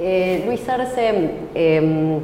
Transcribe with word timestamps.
Eh, 0.00 0.44
Luis 0.46 0.68
Arce, 0.68 1.30
em, 1.54 2.20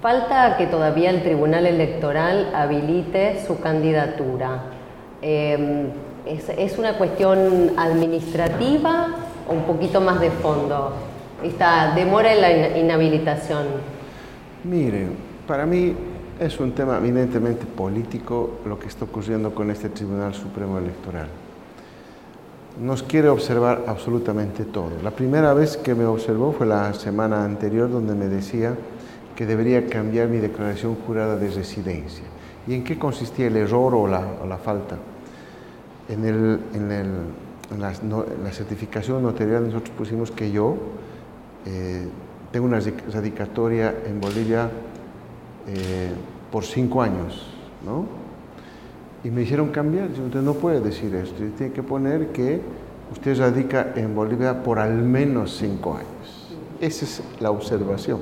falta 0.00 0.56
que 0.56 0.66
todavía 0.66 1.10
el 1.10 1.22
Tribunal 1.22 1.66
Electoral 1.66 2.50
habilite 2.52 3.44
su 3.46 3.60
candidatura. 3.60 4.62
Em, 5.22 5.86
es, 6.26 6.78
una 6.78 6.98
cuestión 6.98 7.72
administrativa 7.76 9.08
o 9.48 9.52
un 9.52 9.62
poquito 9.62 10.00
más 10.00 10.20
de 10.20 10.30
fondo? 10.30 10.92
Esta 11.44 11.94
demora 11.94 12.32
en 12.32 12.40
la 12.40 12.78
inhabilitación. 12.78 13.66
Mire, 14.64 15.06
para 15.46 15.64
mí 15.64 15.94
es 16.40 16.58
un 16.58 16.72
tema 16.72 16.98
eminentemente 16.98 17.66
político 17.66 18.60
lo 18.64 18.78
que 18.78 18.88
está 18.88 19.04
ocurriendo 19.04 19.54
con 19.54 19.70
este 19.70 19.88
Tribunal 19.88 20.34
Supremo 20.34 20.78
Electoral. 20.78 21.41
Nos 22.80 23.02
quiere 23.02 23.28
observar 23.28 23.84
absolutamente 23.86 24.64
todo. 24.64 24.90
La 25.02 25.10
primera 25.10 25.52
vez 25.52 25.76
que 25.76 25.94
me 25.94 26.06
observó 26.06 26.52
fue 26.52 26.66
la 26.66 26.94
semana 26.94 27.44
anterior 27.44 27.90
donde 27.90 28.14
me 28.14 28.26
decía 28.26 28.74
que 29.36 29.44
debería 29.44 29.86
cambiar 29.86 30.28
mi 30.28 30.38
declaración 30.38 30.96
jurada 31.06 31.36
de 31.36 31.50
residencia. 31.50 32.24
¿Y 32.66 32.74
en 32.74 32.82
qué 32.82 32.98
consistía 32.98 33.48
el 33.48 33.56
error 33.56 33.94
o 33.94 34.06
la, 34.06 34.58
falta? 34.58 34.96
En, 36.08 36.24
el, 36.24 36.60
en, 36.72 36.90
el, 36.90 37.06
en 37.72 38.44
la, 38.44 38.52
certificación 38.52 39.22
notarial 39.22 39.66
nosotros 39.66 39.94
pusimos 39.96 40.30
que 40.30 40.50
yo 40.50 40.76
eh, 41.66 42.06
tengo 42.52 42.66
una 42.66 42.80
radicatoria 43.12 43.94
en 44.06 44.18
Bolivia 44.18 44.70
eh, 45.68 46.10
por 46.50 46.64
cinco 46.64 47.02
años, 47.02 47.46
¿no? 47.84 48.21
Y 49.24 49.30
me 49.30 49.42
hicieron 49.42 49.68
cambiar, 49.68 50.08
usted 50.08 50.42
no 50.42 50.54
puede 50.54 50.80
decir 50.80 51.14
esto, 51.14 51.34
usted 51.34 51.52
tiene 51.56 51.72
que 51.72 51.82
poner 51.82 52.28
que 52.28 52.60
usted 53.12 53.38
radica 53.38 53.92
en 53.94 54.14
Bolivia 54.14 54.62
por 54.62 54.78
al 54.78 54.94
menos 54.94 55.56
cinco 55.56 55.94
años. 55.94 56.56
Esa 56.80 57.04
es 57.04 57.22
la 57.40 57.50
observación. 57.50 58.18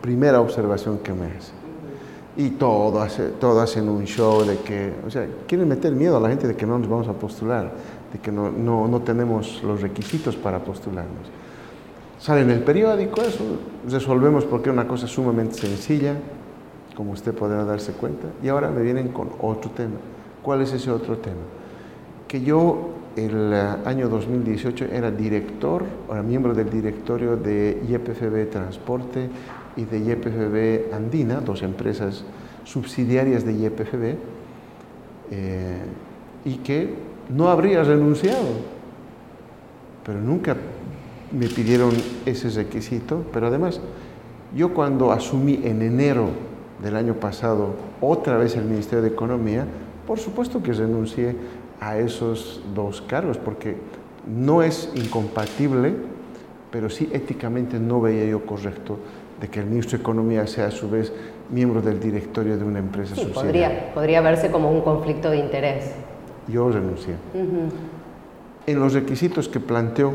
Primera 0.00 0.40
observación 0.40 0.98
que 0.98 1.12
me 1.12 1.26
hace. 1.26 1.52
Y 2.36 2.50
todo, 2.50 3.02
hace, 3.02 3.28
todo 3.28 3.60
hacen 3.60 3.88
un 3.90 4.04
show 4.06 4.42
de 4.42 4.56
que, 4.58 4.94
o 5.06 5.10
sea, 5.10 5.26
quieren 5.46 5.68
meter 5.68 5.92
miedo 5.92 6.16
a 6.16 6.20
la 6.20 6.30
gente 6.30 6.48
de 6.48 6.56
que 6.56 6.64
no 6.64 6.78
nos 6.78 6.88
vamos 6.88 7.08
a 7.08 7.12
postular, 7.12 7.70
de 8.10 8.18
que 8.18 8.32
no, 8.32 8.50
no, 8.50 8.88
no 8.88 9.02
tenemos 9.02 9.62
los 9.62 9.82
requisitos 9.82 10.34
para 10.36 10.58
postularnos. 10.58 11.28
Sale 12.18 12.40
en 12.40 12.50
el 12.50 12.60
periódico 12.60 13.20
eso, 13.20 13.44
resolvemos 13.86 14.44
porque 14.46 14.70
es 14.70 14.72
una 14.72 14.88
cosa 14.88 15.06
sumamente 15.06 15.54
sencilla, 15.56 16.14
como 16.96 17.12
usted 17.12 17.34
podrá 17.34 17.64
darse 17.64 17.92
cuenta, 17.92 18.28
y 18.42 18.48
ahora 18.48 18.70
me 18.70 18.82
vienen 18.82 19.08
con 19.08 19.30
otro 19.40 19.70
tema. 19.70 19.96
¿Cuál 20.42 20.62
es 20.62 20.72
ese 20.72 20.90
otro 20.90 21.18
tema? 21.18 21.42
Que 22.28 22.42
yo 22.42 22.90
el 23.16 23.52
año 23.84 24.08
2018 24.08 24.86
era 24.86 25.10
director, 25.10 25.84
era 26.10 26.22
miembro 26.22 26.54
del 26.54 26.70
directorio 26.70 27.36
de 27.36 27.82
YPFB 27.88 28.50
Transporte 28.50 29.28
y 29.76 29.84
de 29.84 30.00
YPFB 30.00 30.94
Andina, 30.94 31.40
dos 31.40 31.62
empresas 31.62 32.24
subsidiarias 32.64 33.44
de 33.44 33.52
YPFB, 33.54 34.16
eh, 35.30 35.76
y 36.44 36.56
que 36.56 36.94
no 37.28 37.48
habría 37.48 37.82
renunciado, 37.84 38.48
pero 40.04 40.20
nunca 40.20 40.56
me 41.30 41.46
pidieron 41.46 41.92
ese 42.26 42.50
requisito, 42.50 43.24
pero 43.32 43.46
además 43.46 43.80
yo 44.54 44.74
cuando 44.74 45.12
asumí 45.12 45.60
en 45.64 45.82
enero 45.82 46.28
del 46.82 46.96
año 46.96 47.14
pasado 47.14 47.74
otra 48.00 48.36
vez 48.36 48.56
el 48.56 48.64
Ministerio 48.64 49.02
de 49.02 49.08
Economía, 49.08 49.64
por 50.06 50.18
supuesto 50.18 50.62
que 50.62 50.72
renuncié 50.72 51.36
a 51.80 51.98
esos 51.98 52.62
dos 52.74 53.02
cargos, 53.02 53.38
porque 53.38 53.76
no 54.26 54.62
es 54.62 54.90
incompatible, 54.94 55.94
pero 56.70 56.90
sí 56.90 57.08
éticamente 57.12 57.78
no 57.78 58.00
veía 58.00 58.24
yo 58.24 58.44
correcto 58.44 58.98
de 59.40 59.48
que 59.48 59.60
el 59.60 59.66
ministro 59.66 59.98
de 59.98 60.02
Economía 60.02 60.46
sea 60.46 60.66
a 60.66 60.70
su 60.70 60.88
vez 60.88 61.12
miembro 61.50 61.82
del 61.82 62.00
directorio 62.00 62.56
de 62.56 62.64
una 62.64 62.78
empresa 62.78 63.14
sí, 63.14 63.26
Podría, 63.34 63.92
podría 63.92 64.20
verse 64.20 64.50
como 64.50 64.70
un 64.70 64.80
conflicto 64.82 65.30
de 65.30 65.38
interés. 65.38 65.92
Yo 66.48 66.70
renuncié. 66.70 67.14
En 68.66 68.78
los 68.78 68.92
requisitos 68.92 69.48
que 69.48 69.60
planteó 69.60 70.12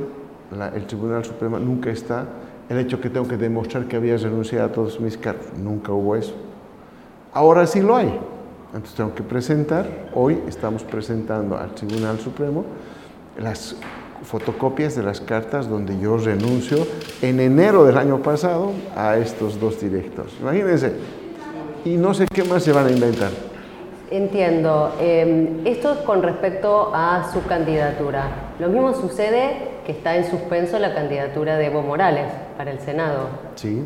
el 0.73 0.85
Tribunal 0.85 1.25
Supremo 1.25 1.59
nunca 1.59 1.91
está 1.91 2.25
el 2.69 2.79
hecho 2.79 3.00
que 3.00 3.09
tengo 3.09 3.27
que 3.27 3.38
demostrar 3.38 3.85
que 3.85 3.95
había 3.95 4.17
renunciado 4.17 4.66
a 4.66 4.72
todos 4.72 5.00
mis 5.00 5.17
cargos. 5.17 5.45
Nunca 5.57 5.91
hubo 5.91 6.16
eso. 6.16 6.33
Ahora 7.37 7.67
sí 7.67 7.81
lo 7.81 7.95
hay. 7.95 8.11
Entonces 8.73 8.95
tengo 8.95 9.13
que 9.13 9.21
presentar, 9.21 9.85
hoy 10.15 10.41
estamos 10.47 10.81
presentando 10.81 11.55
al 11.55 11.69
Tribunal 11.75 12.19
Supremo 12.19 12.65
las 13.37 13.75
fotocopias 14.23 14.95
de 14.95 15.03
las 15.03 15.21
cartas 15.21 15.69
donde 15.69 15.99
yo 15.99 16.17
renuncio 16.17 16.87
en 17.21 17.39
enero 17.39 17.85
del 17.85 17.99
año 17.99 18.23
pasado 18.23 18.71
a 18.95 19.17
estos 19.17 19.59
dos 19.59 19.79
directos. 19.79 20.35
Imagínense. 20.41 20.93
Y 21.85 21.97
no 21.97 22.15
sé 22.15 22.25
qué 22.25 22.43
más 22.43 22.63
se 22.63 22.71
van 22.71 22.87
a 22.87 22.91
inventar. 22.91 23.29
Entiendo. 24.09 24.95
Em, 24.99 25.59
esto 25.63 25.91
esto 25.91 26.05
con 26.05 26.23
respecto 26.23 26.89
a 26.91 27.31
su 27.31 27.43
candidatura. 27.45 28.53
Lo 28.57 28.67
mismo 28.69 28.95
sucede 28.95 29.77
que 29.85 29.91
está 29.91 30.17
en 30.17 30.27
suspenso 30.27 30.79
la 30.79 30.95
candidatura 30.95 31.55
de 31.57 31.67
Evo 31.67 31.83
Morales 31.83 32.31
para 32.57 32.71
el 32.71 32.79
Senado. 32.79 33.29
Sí. 33.53 33.83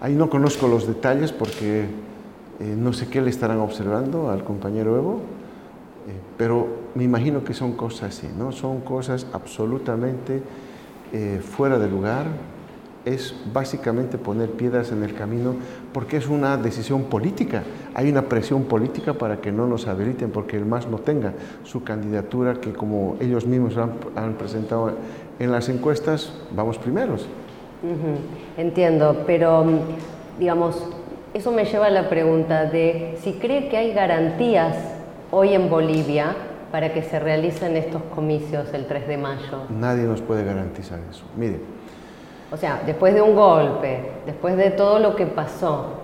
Ahí 0.00 0.14
no 0.14 0.28
conozco 0.28 0.66
los 0.66 0.88
detalles 0.88 1.30
porque 1.30 1.86
eh, 2.62 2.76
no 2.78 2.92
sé 2.92 3.08
qué 3.08 3.20
le 3.20 3.28
estarán 3.28 3.58
observando 3.58 4.30
al 4.30 4.44
compañero 4.44 4.96
Evo, 4.96 5.14
eh, 5.14 6.12
pero 6.38 6.68
me 6.94 7.02
imagino 7.02 7.42
que 7.42 7.54
son 7.54 7.72
cosas 7.72 8.16
así, 8.16 8.28
¿no? 8.38 8.52
Son 8.52 8.82
cosas 8.82 9.26
absolutamente 9.32 10.42
eh, 11.12 11.40
fuera 11.42 11.80
de 11.80 11.88
lugar. 11.88 12.26
Es 13.04 13.34
básicamente 13.52 14.16
poner 14.16 14.48
piedras 14.50 14.92
en 14.92 15.02
el 15.02 15.12
camino 15.12 15.56
porque 15.92 16.16
es 16.18 16.28
una 16.28 16.56
decisión 16.56 17.02
política. 17.04 17.64
Hay 17.94 18.08
una 18.08 18.22
presión 18.28 18.62
política 18.62 19.14
para 19.14 19.40
que 19.40 19.50
no 19.50 19.66
nos 19.66 19.88
habiliten, 19.88 20.30
porque 20.30 20.56
el 20.56 20.64
MAS 20.64 20.86
no 20.86 20.98
tenga 20.98 21.32
su 21.64 21.82
candidatura 21.82 22.60
que 22.60 22.72
como 22.72 23.16
ellos 23.18 23.44
mismos 23.44 23.76
han, 23.76 24.34
presentado 24.34 24.92
en 25.40 25.50
las 25.50 25.68
encuestas, 25.68 26.32
vamos 26.54 26.78
primeros. 26.78 27.26
Entiendo, 28.56 29.24
pero 29.26 29.64
digamos, 30.38 30.86
eso 31.34 31.50
me 31.50 31.64
lleva 31.64 31.86
a 31.86 31.90
la 31.90 32.08
pregunta 32.08 32.66
de 32.66 33.18
si 33.22 33.34
cree 33.34 33.68
que 33.68 33.76
hay 33.76 33.92
garantías 33.92 34.76
hoy 35.30 35.54
en 35.54 35.70
Bolivia 35.70 36.36
para 36.70 36.92
que 36.92 37.02
se 37.02 37.18
realicen 37.18 37.76
estos 37.76 38.02
comicios 38.14 38.72
el 38.72 38.86
3 38.86 39.08
de 39.08 39.16
mayo. 39.18 39.64
Nadie 39.70 40.04
nos 40.04 40.20
puede 40.20 40.44
garantizar 40.44 40.98
eso. 41.10 41.24
Mire. 41.36 41.60
O 42.50 42.56
sea, 42.56 42.82
después 42.84 43.14
de 43.14 43.22
un 43.22 43.34
golpe, 43.34 44.12
después 44.26 44.56
de 44.56 44.70
todo 44.70 44.98
lo 44.98 45.16
que 45.16 45.26
pasó. 45.26 45.94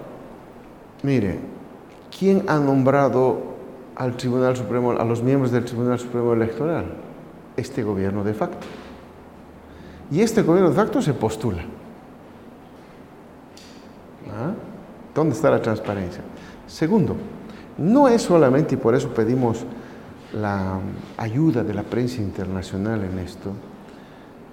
Mire, 1.03 1.39
¿quién 2.17 2.45
ha 2.49 2.59
nombrado 2.59 3.39
al 3.97 4.17
Tribunal 4.17 4.57
Supremo, 4.57 4.93
a 4.93 5.05
los 5.05 5.23
miembros 5.23 5.53
del 5.53 5.65
Tribunal 5.65 5.99
Supremo 5.99 6.33
Electoral? 6.33 6.87
Este 7.57 7.83
gobierno 7.83 8.25
de 8.25 8.33
facto. 8.33 8.67
Y 10.11 10.23
este 10.23 10.43
gobierno 10.43 10.71
de 10.71 10.77
facto 10.77 11.03
se 11.03 11.13
postula. 11.13 11.63
¿Ah? 14.31 14.53
¿Dónde 15.15 15.35
está 15.35 15.51
la 15.51 15.61
transparencia? 15.61 16.23
Segundo, 16.67 17.17
no 17.79 18.09
es 18.09 18.23
solamente, 18.23 18.75
y 18.75 18.79
por 18.79 18.95
eso 18.95 19.09
pedimos 19.09 19.65
la 20.33 20.79
ayuda 21.17 21.65
de 21.65 21.75
la 21.75 21.83
prensa 21.83 22.21
internacional 22.21 23.05
en 23.05 23.19
esto, 23.19 23.53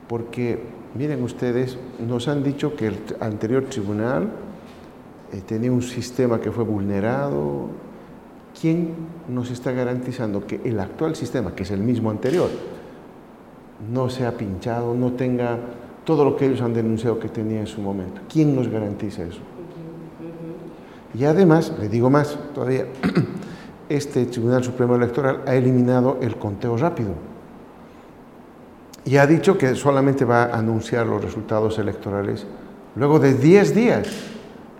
porque 0.07 0.59
miren 0.95 1.23
ustedes, 1.23 1.77
nos 1.99 2.27
han 2.27 2.43
dicho 2.43 2.75
que 2.75 2.87
el 2.87 2.97
anterior 3.19 3.65
tribunal 3.65 4.29
eh, 5.33 5.41
tenía 5.45 5.71
un 5.71 5.81
sistema 5.81 6.39
que 6.39 6.51
fue 6.51 6.63
vulnerado. 6.63 7.69
¿Quién 8.59 8.93
nos 9.27 9.51
está 9.51 9.71
garantizando 9.71 10.45
que 10.45 10.61
el 10.63 10.79
actual 10.79 11.15
sistema, 11.15 11.53
que 11.53 11.63
es 11.63 11.71
el 11.71 11.81
mismo 11.81 12.09
anterior, 12.09 12.49
no 13.91 14.09
sea 14.09 14.31
pinchado, 14.37 14.93
no 14.93 15.11
tenga 15.13 15.57
todo 16.05 16.23
lo 16.23 16.37
que 16.37 16.45
ellos 16.45 16.61
han 16.61 16.73
denunciado 16.73 17.19
que 17.19 17.27
tenía 17.27 17.59
en 17.59 17.67
su 17.67 17.81
momento? 17.81 18.21
¿Quién 18.31 18.55
nos 18.55 18.69
garantiza 18.69 19.23
eso? 19.23 19.41
Y 21.15 21.23
además, 21.23 21.71
le 21.79 21.87
digo 21.87 22.09
más 22.09 22.37
todavía, 22.53 22.87
este 23.89 24.25
Tribunal 24.25 24.63
Supremo 24.63 24.95
Electoral 24.95 25.43
ha 25.47 25.55
eliminado 25.55 26.17
el 26.21 26.35
conteo 26.35 26.75
rápido 26.75 27.11
y 29.05 29.17
ha 29.17 29.25
dicho 29.25 29.57
que 29.57 29.75
solamente 29.75 30.25
va 30.25 30.45
a 30.45 30.57
anunciar 30.57 31.05
los 31.05 31.23
resultados 31.23 31.77
electorales 31.77 32.45
luego 32.95 33.19
de 33.19 33.33
10 33.33 33.75
días 33.75 34.07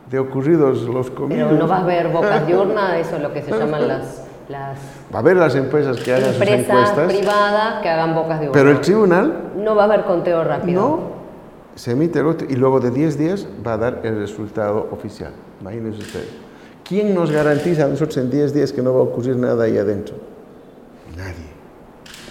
de 0.10 0.20
ocurridos 0.20 0.82
los 0.82 1.10
comicios. 1.10 1.48
Pero 1.48 1.60
no 1.60 1.68
va 1.70 1.78
a 1.78 1.82
haber 1.82 2.10
bocas 2.10 2.46
de 2.46 2.58
urna, 2.58 3.00
eso 3.00 3.16
es 3.16 3.22
lo 3.22 3.32
que 3.32 3.42
se 3.42 3.52
llaman 3.52 3.88
las... 3.88 4.28
las 4.50 4.78
va 5.14 5.18
a 5.18 5.20
haber 5.20 5.38
las 5.38 5.56
empresas 5.56 5.98
que 6.02 6.14
hagan 6.14 6.34
sus 6.34 6.42
encuestas. 6.42 7.14
privadas 7.14 7.82
que 7.82 7.90
hagan 7.90 8.14
bocas 8.14 8.40
de 8.42 8.50
urna. 8.50 8.60
Pero 8.60 8.72
el 8.72 8.82
tribunal... 8.82 9.52
No 9.56 9.74
va 9.76 9.84
a 9.84 9.86
haber 9.86 10.04
conteo 10.04 10.44
rápido. 10.44 10.82
No, 10.82 11.00
se 11.76 11.92
emite 11.92 12.20
el 12.20 12.26
otro 12.26 12.46
y 12.50 12.56
luego 12.56 12.82
de 12.82 12.92
10 12.92 13.18
días 13.18 13.48
va 13.66 13.74
a 13.74 13.78
dar 13.78 14.02
el 14.04 14.18
resultado 14.18 14.90
oficial. 14.92 15.32
Imagínense 15.66 16.00
ustedes. 16.00 16.30
¿Quién 16.84 17.16
nos 17.16 17.32
garantiza 17.32 17.86
a 17.86 17.88
nosotros 17.88 18.18
en 18.18 18.30
10 18.30 18.54
días 18.54 18.72
que 18.72 18.84
no 18.84 18.94
va 18.94 19.00
a 19.00 19.04
ocurrir 19.04 19.36
nada 19.36 19.64
ahí 19.64 19.76
adentro? 19.80 20.16
Nadie. 21.18 21.56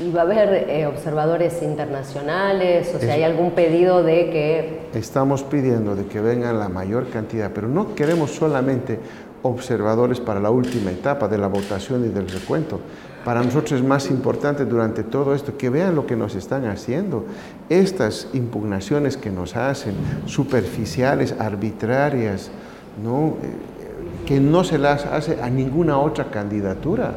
¿Y 0.00 0.12
va 0.12 0.20
a 0.20 0.24
haber 0.24 0.70
eh, 0.70 0.86
observadores 0.86 1.60
internacionales? 1.60 2.92
O 2.94 3.00
sea, 3.00 3.14
¿hay 3.14 3.24
algún 3.24 3.50
pedido 3.50 4.04
de 4.04 4.30
que...? 4.30 4.88
Estamos 4.94 5.42
pidiendo 5.42 5.96
de 5.96 6.06
que 6.06 6.20
vengan 6.20 6.60
la 6.60 6.68
mayor 6.68 7.08
cantidad, 7.08 7.50
pero 7.52 7.66
no 7.66 7.96
queremos 7.96 8.30
solamente 8.30 9.00
observadores 9.42 10.20
para 10.20 10.38
la 10.38 10.50
última 10.50 10.92
etapa 10.92 11.26
de 11.26 11.38
la 11.38 11.48
votación 11.48 12.04
y 12.04 12.08
del 12.08 12.28
recuento. 12.28 12.78
Para 13.24 13.42
nosotros 13.42 13.72
es 13.72 13.84
más 13.84 14.10
importante 14.10 14.64
durante 14.64 15.02
todo 15.02 15.34
esto 15.34 15.56
que 15.56 15.70
vean 15.70 15.96
lo 15.96 16.06
que 16.06 16.14
nos 16.14 16.36
están 16.36 16.66
haciendo. 16.66 17.24
Estas 17.68 18.28
impugnaciones 18.32 19.16
que 19.16 19.30
nos 19.30 19.56
hacen, 19.56 19.94
superficiales, 20.26 21.34
arbitrarias, 21.36 22.52
¿no? 23.02 23.36
Eh, 23.42 23.74
que 24.26 24.40
no 24.40 24.64
se 24.64 24.78
las 24.78 25.04
hace 25.06 25.40
a 25.40 25.50
ninguna 25.50 25.98
otra 25.98 26.30
candidatura. 26.30 27.14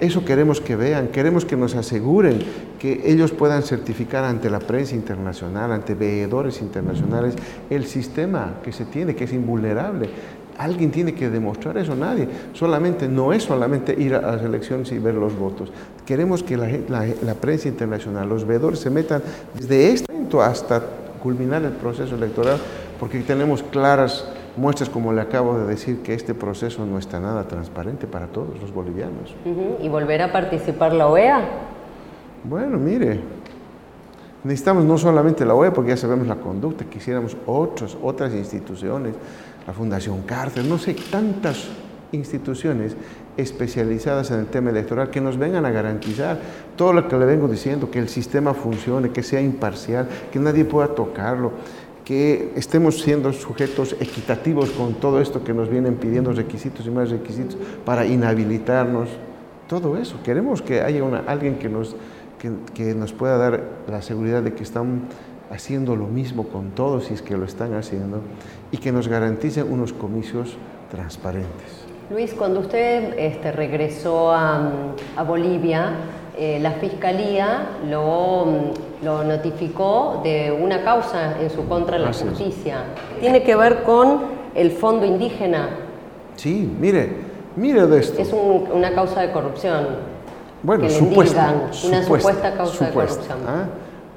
Eso 0.00 0.24
queremos 0.24 0.60
que 0.60 0.76
vean, 0.76 1.08
queremos 1.08 1.44
que 1.44 1.56
nos 1.56 1.74
aseguren 1.74 2.38
que 2.78 3.02
ellos 3.04 3.32
puedan 3.32 3.64
certificar 3.64 4.24
ante 4.24 4.48
la 4.48 4.60
prensa 4.60 4.94
internacional, 4.94 5.72
ante 5.72 5.94
veedores 5.94 6.62
internacionales, 6.62 7.34
el 7.68 7.84
sistema 7.84 8.60
que 8.62 8.72
se 8.72 8.84
tiene, 8.84 9.16
que 9.16 9.24
es 9.24 9.32
invulnerable. 9.32 10.08
Alguien 10.56 10.90
tiene 10.90 11.14
que 11.14 11.28
demostrar 11.28 11.78
eso, 11.78 11.96
nadie. 11.96 12.28
Solamente, 12.52 13.08
no 13.08 13.32
es 13.32 13.44
solamente 13.44 13.94
ir 14.00 14.14
a 14.14 14.20
las 14.20 14.42
elecciones 14.42 14.90
y 14.92 14.98
ver 14.98 15.14
los 15.14 15.36
votos. 15.36 15.72
Queremos 16.06 16.44
que 16.44 16.56
la, 16.56 17.34
prensa 17.40 17.68
internacional, 17.68 18.28
los 18.28 18.46
veedores 18.46 18.78
se 18.78 18.90
metan 18.90 19.22
desde 19.54 19.92
este 19.92 20.12
momento 20.12 20.42
hasta 20.42 20.82
culminar 21.22 21.62
el 21.64 21.72
proceso 21.72 22.14
electoral, 22.14 22.58
porque 22.98 23.20
tenemos 23.20 23.62
claras 23.62 24.28
muestras, 24.56 24.88
como 24.88 25.12
le 25.12 25.20
acabo 25.20 25.58
de 25.58 25.66
decir, 25.66 26.02
que 26.02 26.14
este 26.14 26.34
proceso 26.34 26.84
no 26.84 26.98
está 26.98 27.20
nada 27.20 27.46
transparente 27.46 28.06
para 28.06 28.26
todos 28.26 28.60
los 28.60 28.72
bolivianos. 28.72 29.34
¿Y 29.80 29.88
volver 29.88 30.22
a 30.22 30.32
participar 30.32 30.92
la 30.92 31.06
OEA? 31.06 31.40
Bueno, 32.44 32.78
mire, 32.78 33.20
necesitamos 34.44 34.84
no 34.84 34.98
solamente 34.98 35.44
la 35.44 35.54
OEA, 35.54 35.72
porque 35.72 35.90
ya 35.90 35.96
sabemos 35.96 36.26
la 36.26 36.36
conducta, 36.36 36.84
quisiéramos 36.84 37.36
otros, 37.46 37.96
otras 38.02 38.34
instituciones 38.34 39.14
la 39.68 39.74
Fundación 39.74 40.22
Cárcel, 40.22 40.66
no 40.66 40.78
sé, 40.78 40.96
tantas 41.10 41.68
instituciones 42.10 42.96
especializadas 43.36 44.30
en 44.30 44.40
el 44.40 44.46
tema 44.46 44.70
electoral 44.70 45.10
que 45.10 45.20
nos 45.20 45.36
vengan 45.36 45.66
a 45.66 45.70
garantizar 45.70 46.38
todo 46.74 46.94
lo 46.94 47.06
que 47.06 47.18
le 47.18 47.26
vengo 47.26 47.48
diciendo, 47.48 47.90
que 47.90 47.98
el 47.98 48.08
sistema 48.08 48.54
funcione, 48.54 49.10
que 49.10 49.22
sea 49.22 49.42
imparcial, 49.42 50.08
que 50.32 50.38
nadie 50.38 50.64
pueda 50.64 50.88
tocarlo, 50.88 51.52
que 52.08 52.52
estemos 52.56 53.02
siendo 53.02 53.34
sujetos 53.34 53.94
equitativos 54.00 54.70
con 54.70 54.94
todo 54.94 55.20
esto 55.20 55.44
que 55.44 55.52
nos 55.52 55.68
vienen 55.68 55.96
pidiendo 55.96 56.32
requisitos 56.32 56.86
y 56.86 56.90
más 56.90 57.10
requisitos 57.10 57.58
para 57.84 58.06
inhabilitarnos, 58.06 59.10
todo 59.68 59.94
eso. 59.98 60.16
Queremos 60.24 60.62
que 60.62 60.80
haya 60.80 61.04
una, 61.04 61.18
alguien 61.26 61.58
que 61.58 61.68
nos, 61.68 61.96
que, 62.38 62.50
que 62.72 62.94
nos 62.94 63.12
pueda 63.12 63.36
dar 63.36 63.62
la 63.86 64.00
seguridad 64.00 64.42
de 64.42 64.54
que 64.54 64.62
están 64.62 65.02
haciendo 65.50 65.96
lo 65.96 66.06
mismo 66.06 66.48
con 66.48 66.70
todos 66.70 67.04
si 67.04 67.12
es 67.12 67.20
que 67.20 67.36
lo 67.36 67.44
están 67.44 67.74
haciendo 67.74 68.22
y 68.72 68.78
que 68.78 68.90
nos 68.90 69.06
garanticen 69.06 69.70
unos 69.70 69.92
comicios 69.92 70.56
transparentes. 70.90 71.88
Luis, 72.10 72.32
cuando 72.32 72.60
usted 72.60 73.18
este, 73.18 73.52
regresó 73.52 74.32
a, 74.32 74.94
Bolivia, 75.26 75.92
eh, 76.38 76.58
la 76.60 76.72
Fiscalía 76.72 77.78
lo, 77.88 78.46
lo, 79.02 79.24
notificó 79.24 80.20
de 80.22 80.52
una 80.52 80.82
causa 80.84 81.40
en 81.40 81.50
su 81.50 81.66
contra 81.66 81.96
en 81.96 82.02
la 82.02 82.12
justicia. 82.12 82.84
¿Tiene 83.20 83.42
que 83.42 83.56
ver 83.56 83.82
con 83.82 84.20
el 84.54 84.70
fondo 84.70 85.04
indígena? 85.04 85.68
Sí, 86.36 86.72
mire, 86.80 87.16
mire 87.56 87.86
de 87.86 87.98
esto. 87.98 88.22
Es 88.22 88.32
una 88.32 88.92
causa 88.92 89.22
de 89.22 89.32
corrupción. 89.32 89.86
Bueno, 90.62 90.88
supuesta, 90.88 91.54
una 91.84 92.02
supuesta, 92.02 92.54
causa 92.54 92.86
de 92.86 92.92
corrupción. 92.92 93.38
¿ah? 93.46 93.64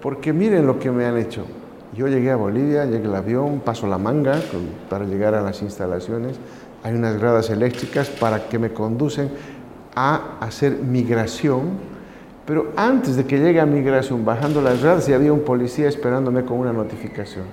Porque 0.02 0.34
miren 0.34 0.66
lo 0.66 0.80
que 0.80 0.92
me 0.92 1.06
han 1.06 1.18
hecho. 1.18 1.46
Yo 1.94 2.08
llegué 2.08 2.32
a 2.32 2.36
Bolivia, 2.36 2.86
llegué 2.86 3.08
al 3.08 3.16
avión, 3.16 3.60
paso 3.60 3.86
la 3.86 3.98
manga 3.98 4.40
para 4.90 5.06
llegar 5.06 5.36
a 5.36 5.42
las 5.42 5.62
instalaciones. 5.62 6.40
Hay 6.84 6.94
unas 6.94 7.20
gradas 7.20 7.50
eléctricas 7.50 8.10
para 8.10 8.48
que 8.48 8.58
me 8.58 8.72
conducen 8.72 9.30
a 9.96 10.38
hacer 10.40 10.78
migración. 10.78 11.91
Pero 12.46 12.72
antes 12.76 13.16
de 13.16 13.26
que 13.26 13.38
llegue 13.38 13.60
a 13.60 13.66
migración, 13.66 14.26
bajando 14.26 14.62
las 14.62 14.82
gradas, 14.82 15.08
ya 15.08 15.16
había 15.16 15.32
un 15.32 15.42
policía 15.42 15.88
esperándome 15.88 16.44
con 16.44 16.58
una 16.58 16.74
notificación. 16.74 17.46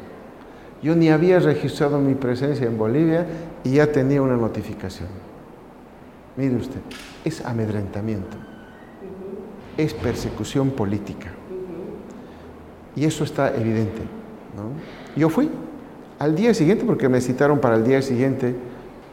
Yo 0.82 0.94
ni 0.94 1.10
había 1.10 1.40
registrado 1.40 1.98
mi 1.98 2.14
presencia 2.14 2.66
en 2.66 2.78
Bolivia 2.78 3.26
y 3.64 3.72
ya 3.72 3.90
tenía 3.90 4.22
una 4.22 4.36
notificación. 4.36 5.08
Mire 6.36 6.56
usted, 6.56 6.80
es 7.24 7.44
amedrentamiento, 7.44 8.36
es 9.76 9.92
persecución 9.92 10.70
política. 10.70 11.30
Y 12.94 13.04
eso 13.04 13.24
está 13.24 13.54
evidente. 13.54 14.02
Yo 15.16 15.28
fui 15.28 15.50
al 16.18 16.34
día 16.34 16.54
siguiente, 16.54 16.84
porque 16.84 17.08
me 17.08 17.20
citaron 17.20 17.60
para 17.60 17.76
el 17.76 17.84
día 17.84 18.02
siguiente 18.02 18.54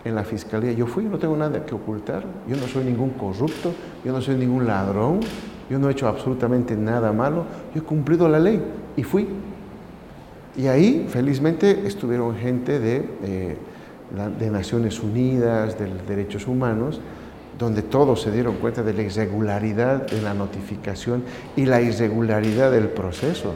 en 0.04 0.16
la 0.16 0.24
fiscalía. 0.24 0.72
Yo 0.72 0.88
fui, 0.88 1.04
no 1.06 1.18
tengo 1.18 1.36
nada 1.36 1.66
que 1.66 1.76
ocultar. 1.76 2.24
Yo 2.48 2.56
no 2.56 2.68
soy 2.68 2.86
ningún 2.86 3.12
corrupto, 3.12 3.74
yo 4.04 4.12
no 4.12 4.22
soy 4.22 4.36
ningún 4.36 4.66
ladrón, 4.68 5.20
yo 5.70 5.80
no 5.80 5.90
he 5.90 5.92
hecho 5.92 6.08
absolutamente 6.08 6.76
nada 6.76 7.12
malo. 7.12 7.46
Yo 7.74 7.82
he 7.82 7.84
cumplido 7.84 8.28
la 8.30 8.40
ley 8.40 8.62
y 8.96 9.04
fui. 9.04 9.28
Y 10.58 10.68
ahí, 10.68 11.08
felizmente, 11.10 11.86
estuvieron 11.86 12.36
gente 12.36 12.80
de, 12.80 13.06
eh, 13.24 13.58
Naciones 14.52 15.02
Unidas, 15.02 15.78
de 15.78 15.88
Derechos 16.08 16.48
Humanos, 16.48 17.02
donde 17.58 17.82
todos 17.82 18.22
se 18.22 18.32
dieron 18.32 18.56
cuenta 18.56 18.84
de 18.84 18.94
la 18.94 19.02
irregularidad 19.02 20.08
de 20.08 20.22
la 20.22 20.34
notificación 20.34 21.24
y 21.56 21.66
la 21.66 21.82
irregularidad 21.82 22.72
del 22.72 22.90
proceso 22.90 23.54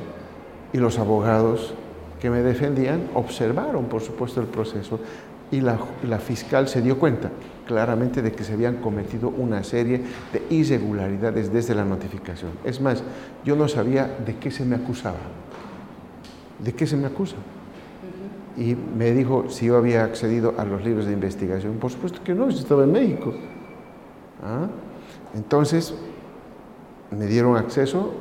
y 0.74 0.78
los 0.78 1.00
abogados 1.00 1.74
que 2.20 2.30
me 2.30 2.42
defendían 2.42 3.08
observaron, 3.14 3.86
por 3.86 4.02
supuesto, 4.02 4.42
el 4.42 4.48
proceso 4.48 5.00
y 5.52 5.62
la, 5.62 5.78
fiscal 6.20 6.68
se 6.68 6.82
dio 6.82 7.00
cuenta 7.00 7.32
claramente 7.70 8.24
de 8.24 8.32
que 8.32 8.44
se 8.44 8.54
habían 8.54 8.78
cometido 8.78 9.30
una 9.30 9.64
serie 9.64 10.02
de 10.34 10.42
irregularidades 10.50 11.54
desde 11.54 11.76
la 11.76 11.86
notificación. 11.86 12.50
Es 12.64 12.82
más, 12.82 13.04
yo 13.46 13.56
no 13.56 13.68
sabía 13.68 14.18
de 14.26 14.38
qué 14.38 14.50
se 14.50 14.66
me 14.66 14.76
acusaba. 14.76 15.20
¿De 16.58 16.74
qué 16.74 16.88
se 16.88 16.98
me 16.98 17.06
acusa? 17.06 17.36
Y 18.58 18.76
me 18.76 19.12
dijo 19.12 19.52
si 19.52 19.68
yo 19.68 19.78
había 19.78 20.04
accedido 20.04 20.56
a 20.58 20.66
los 20.66 20.84
libros 20.84 21.06
de 21.06 21.14
investigación. 21.14 21.76
Por 21.76 21.92
supuesto 21.92 22.24
que 22.24 22.34
no, 22.34 22.50
yo 22.50 22.58
estaba 22.58 22.86
en 22.86 22.92
México. 22.92 23.36
¿Ah? 24.44 24.68
Entonces, 25.36 25.94
me 27.12 27.28
dieron 27.28 27.56
acceso 27.56 28.16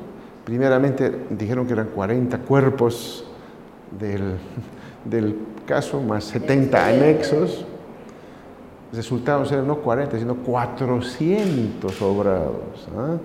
Primeramente 0.48 1.12
dijeron 1.28 1.66
que 1.66 1.74
eran 1.74 1.88
40 1.88 2.38
cuerpos 2.38 3.22
del, 5.04 5.36
caso, 5.66 6.00
más 6.00 6.24
70 6.24 6.86
anexos. 6.86 7.66
Resultaron 8.92 9.46
ser 9.46 9.62
no 9.64 9.76
40, 9.76 10.18
sino 10.18 10.36
400 10.36 12.02
obrados. 12.02 12.88
¿ah? 12.96 13.16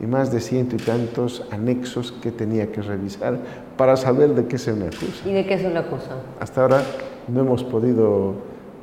Y 0.00 0.06
más 0.06 0.32
de 0.32 0.40
ciento 0.40 0.76
y 0.76 0.78
tantos 0.78 1.44
anexos 1.50 2.12
que 2.12 2.32
tenía 2.32 2.72
que 2.72 2.82
revisar 2.82 3.38
para 3.76 3.96
saber 3.96 4.30
de 4.34 4.46
qué 4.46 4.58
se 4.58 4.72
me 4.72 4.86
acusa. 4.86 5.28
¿Y 5.28 5.32
de 5.32 5.46
qué 5.46 5.58
se 5.58 5.70
le 5.70 5.78
acusa? 5.78 6.16
Hasta 6.40 6.62
ahora 6.62 6.82
no 7.28 7.40
hemos 7.40 7.62
podido 7.62 8.34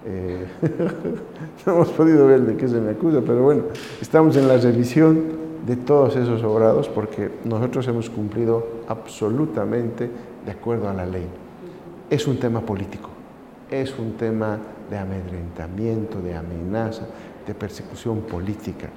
eh, 0.05 0.45
no 1.65 1.73
hemos 1.73 1.89
podido 1.89 2.25
ver 2.27 2.41
de 2.41 2.55
qué 2.55 2.67
se 2.67 2.79
me 2.79 2.91
acusa, 2.91 3.21
pero 3.25 3.43
bueno, 3.43 3.63
estamos 4.01 4.35
en 4.37 4.47
la 4.47 4.57
revisión 4.57 5.39
de 5.65 5.75
todos 5.75 6.15
esos 6.15 6.41
obrados 6.43 6.87
porque 6.87 7.29
nosotros 7.43 7.87
hemos 7.87 8.09
cumplido 8.09 8.65
absolutamente 8.87 10.09
de 10.45 10.51
acuerdo 10.51 10.89
a 10.89 10.93
la 10.93 11.05
ley. 11.05 11.25
Es 12.09 12.27
un 12.27 12.37
tema 12.37 12.61
político, 12.61 13.09
es 13.69 13.97
un 13.99 14.13
tema 14.13 14.57
de 14.89 14.97
amedrentamiento, 14.97 16.21
de 16.21 16.35
amenaza, 16.35 17.03
de 17.45 17.53
persecución 17.53 18.21
política, 18.21 18.89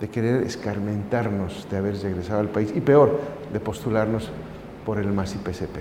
de 0.00 0.08
querer 0.08 0.42
escarmentarnos 0.42 1.66
de 1.70 1.76
haber 1.76 1.96
regresado 2.02 2.40
al 2.40 2.48
país 2.48 2.72
y 2.74 2.80
peor, 2.80 3.18
de 3.52 3.60
postularnos 3.60 4.30
por 4.84 4.98
el 4.98 5.12
MAS-IPCP. 5.12 5.78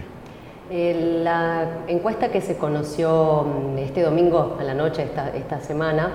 Eh, 0.72 1.22
la 1.24 1.84
encuesta 1.88 2.30
que 2.30 2.42
se 2.42 2.58
conoció 2.58 3.44
mm, 3.44 3.78
este 3.78 4.02
domingo 4.02 4.58
a 4.60 4.64
la 4.64 4.74
noche, 4.74 5.04
esta, 5.04 5.30
esta 5.30 5.60
semana, 5.62 6.12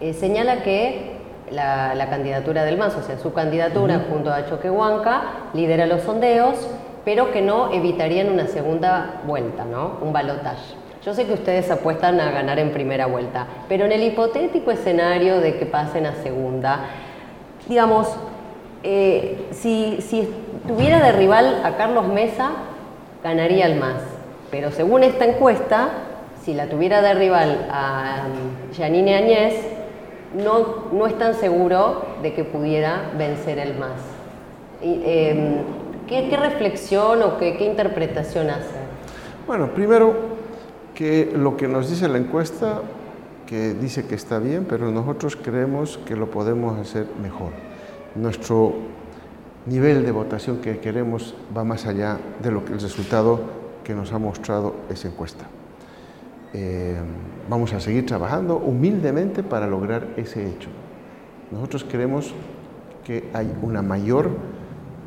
eh, 0.00 0.12
señala 0.12 0.62
que 0.62 1.14
la, 1.50 2.08
candidatura 2.10 2.64
del 2.64 2.76
MAS, 2.76 2.96
o 2.96 3.02
sea, 3.02 3.18
su 3.18 3.32
candidatura 3.32 4.06
junto 4.10 4.32
a 4.32 4.46
Choquehuanca, 4.46 5.50
lidera 5.52 5.86
los 5.86 6.02
sondeos, 6.02 6.68
pero 7.04 7.30
que 7.30 7.42
no 7.42 7.72
evitarían 7.72 8.30
una 8.30 8.46
segunda 8.46 9.20
vuelta, 9.26 9.64
¿no? 9.64 9.98
Un 10.00 10.12
balotaje. 10.12 10.83
Yo 11.04 11.12
sé 11.12 11.26
que 11.26 11.34
ustedes 11.34 11.70
apuestan 11.70 12.18
a 12.18 12.30
ganar 12.30 12.58
en 12.58 12.72
primera 12.72 13.04
vuelta, 13.04 13.46
pero 13.68 13.84
en 13.84 13.92
el 13.92 14.02
hipotético 14.04 14.70
escenario 14.70 15.38
de 15.38 15.58
que 15.58 15.66
pasen 15.66 16.06
a 16.06 16.14
segunda, 16.22 16.86
digamos, 17.68 18.08
eh, 18.82 19.48
si, 19.50 19.98
si 20.00 20.26
tuviera 20.66 21.00
de 21.00 21.12
rival 21.12 21.60
a 21.62 21.76
Carlos 21.76 22.08
Mesa, 22.08 22.52
ganaría 23.22 23.66
el 23.66 23.78
MAS. 23.78 24.00
Pero 24.50 24.70
según 24.70 25.02
esta 25.02 25.26
encuesta, 25.26 25.90
si 26.42 26.54
la 26.54 26.68
tuviera 26.68 27.02
de 27.02 27.12
rival 27.12 27.66
a 27.70 28.22
Janine 28.74 29.18
um, 29.18 29.24
Añez, 29.24 29.54
no, 30.32 30.90
no 30.90 31.06
es 31.06 31.18
tan 31.18 31.34
seguro 31.34 32.06
de 32.22 32.32
que 32.32 32.44
pudiera 32.44 33.10
vencer 33.18 33.58
el 33.58 33.74
MAS. 33.74 34.00
Em, 34.80 35.56
¿qué, 36.06 36.34
reflexión 36.34 37.22
o 37.22 37.36
qué, 37.36 37.58
qué 37.58 37.66
interpretación 37.66 38.48
hace? 38.48 38.84
Bueno, 39.46 39.68
primero 39.74 40.33
que 40.94 41.32
lo 41.34 41.56
que 41.56 41.68
nos 41.68 41.90
dice 41.90 42.08
la 42.08 42.18
encuesta, 42.18 42.82
que 43.46 43.74
dice 43.74 44.06
que 44.06 44.14
está 44.14 44.38
bien, 44.38 44.66
pero 44.68 44.90
nosotros 44.90 45.36
creemos 45.36 45.98
que 46.06 46.16
lo 46.16 46.30
podemos 46.30 46.78
hacer 46.78 47.06
mejor. 47.22 47.50
Nuestro 48.14 48.74
nivel 49.66 50.04
de 50.04 50.12
votación 50.12 50.58
que 50.58 50.78
queremos 50.78 51.34
va 51.56 51.64
más 51.64 51.86
allá 51.86 52.18
de 52.42 52.50
lo 52.50 52.64
que 52.64 52.72
el 52.72 52.80
resultado 52.80 53.40
que 53.82 53.94
nos 53.94 54.12
ha 54.12 54.18
mostrado 54.18 54.74
esa 54.88 55.08
encuesta. 55.08 55.44
Eh, 56.52 56.96
vamos 57.48 57.72
a 57.72 57.80
seguir 57.80 58.06
trabajando 58.06 58.56
humildemente 58.56 59.42
para 59.42 59.66
lograr 59.66 60.06
ese 60.16 60.46
hecho. 60.46 60.68
Nosotros 61.50 61.84
creemos 61.88 62.32
que 63.04 63.28
hay 63.34 63.52
una 63.62 63.82
mayor 63.82 64.30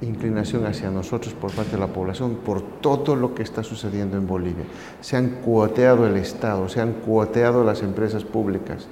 inclinación 0.01 0.65
hacia 0.65 0.91
nosotros 0.91 1.33
por 1.33 1.51
parte 1.51 1.71
de 1.71 1.79
la 1.79 1.87
población 1.87 2.37
por 2.45 2.61
todo 2.61 3.15
lo 3.15 3.33
que 3.33 3.43
está 3.43 3.63
sucediendo 3.63 4.17
en 4.17 4.27
Bolivia. 4.27 4.65
Se 5.01 5.17
han 5.17 5.29
cuoteado 5.43 6.05
el 6.05 6.17
Estado, 6.17 6.69
se 6.69 6.81
han 6.81 6.93
cuoteado 6.93 7.63
las 7.63 7.81
empresas 7.81 8.23
públicas, 8.23 8.87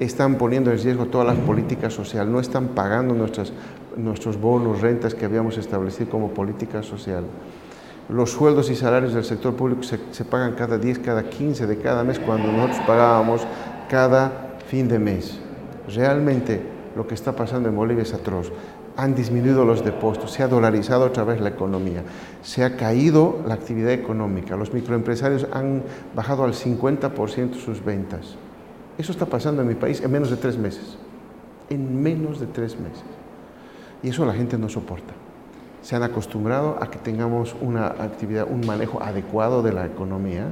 están 0.00 0.36
poniendo 0.36 0.70
en 0.70 0.78
riesgo 0.78 1.06
todas 1.06 1.26
las 1.26 1.36
políticas 1.38 1.92
sociales, 1.92 2.32
no 2.32 2.40
están 2.40 2.68
pagando 2.68 3.14
nuestras, 3.14 3.52
nuestros 3.96 4.40
bonos, 4.40 4.80
rentas 4.80 5.14
que 5.14 5.24
habíamos 5.24 5.58
establecido 5.58 6.10
como 6.10 6.30
política 6.30 6.82
social. 6.82 7.24
Los 8.08 8.30
sueldos 8.30 8.70
y 8.70 8.76
salarios 8.76 9.14
del 9.14 9.24
sector 9.24 9.54
público 9.54 9.82
se, 9.82 9.98
se 10.12 10.24
pagan 10.24 10.54
cada 10.54 10.78
10, 10.78 11.00
cada 11.00 11.24
15 11.28 11.66
de 11.66 11.78
cada 11.78 12.04
mes, 12.04 12.18
cuando 12.18 12.52
nosotros 12.52 12.78
pagábamos 12.86 13.46
cada 13.88 14.58
fin 14.68 14.88
de 14.88 14.98
mes. 14.98 15.38
Realmente 15.92 16.75
lo 16.96 17.06
que 17.06 17.14
está 17.14 17.36
pasando 17.36 17.68
en 17.68 17.76
Bolivia 17.76 18.02
es 18.02 18.14
atroz 18.14 18.50
han 18.96 19.14
disminuido 19.14 19.64
los 19.64 19.84
depósitos, 19.84 20.32
se 20.32 20.42
ha 20.42 20.48
dolarizado 20.48 21.04
otra 21.04 21.22
vez 21.24 21.40
la 21.40 21.50
economía, 21.50 22.02
se 22.42 22.64
ha 22.64 22.76
caído 22.76 23.42
la 23.46 23.54
actividad 23.54 23.92
económica, 23.92 24.56
los 24.56 24.72
microempresarios 24.72 25.46
han 25.52 25.82
bajado 26.14 26.44
al 26.44 26.54
50% 26.54 27.54
sus 27.54 27.84
ventas. 27.84 28.36
Eso 28.96 29.12
está 29.12 29.26
pasando 29.26 29.60
en 29.60 29.68
mi 29.68 29.74
país 29.74 30.00
en 30.00 30.10
menos 30.10 30.30
de 30.30 30.36
tres 30.36 30.56
meses, 30.56 30.96
en 31.68 32.02
menos 32.02 32.40
de 32.40 32.46
tres 32.46 32.80
meses. 32.80 33.04
Y 34.02 34.08
eso 34.08 34.24
la 34.24 34.32
gente 34.32 34.56
no 34.56 34.70
soporta. 34.70 35.12
Se 35.82 35.94
han 35.94 36.02
acostumbrado 36.02 36.78
a 36.80 36.90
que 36.90 36.98
tengamos 36.98 37.54
una 37.60 37.86
actividad, 37.86 38.46
un 38.50 38.66
manejo 38.66 39.02
adecuado 39.02 39.62
de 39.62 39.72
la 39.72 39.84
economía, 39.84 40.46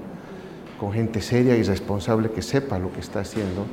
con 0.78 0.92
gente 0.92 1.22
seria 1.22 1.56
y 1.56 1.62
responsable 1.62 2.30
que 2.30 2.42
sepa 2.42 2.78
lo 2.78 2.92
que 2.92 3.00
está 3.00 3.20
haciendo, 3.20 3.64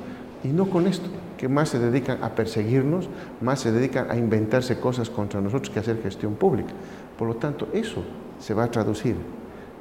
y 0.43 0.47
no 0.47 0.69
con 0.69 0.87
esto 0.87 1.09
que 1.41 1.49
más 1.49 1.69
se 1.69 1.79
dedican 1.79 2.23
a 2.23 2.35
perseguirnos, 2.35 3.09
más 3.41 3.61
se 3.61 3.71
dedican 3.71 4.11
a 4.11 4.15
inventarse 4.15 4.79
cosas 4.79 5.09
contra 5.09 5.41
nosotros 5.41 5.71
que 5.71 5.79
hacer 5.79 5.99
gestión 5.99 6.35
pública. 6.35 6.71
Por 7.17 7.27
lo 7.27 7.35
tanto, 7.37 7.67
eso 7.73 8.03
se 8.39 8.53
va 8.53 8.65
a 8.65 8.69
traducir 8.69 9.15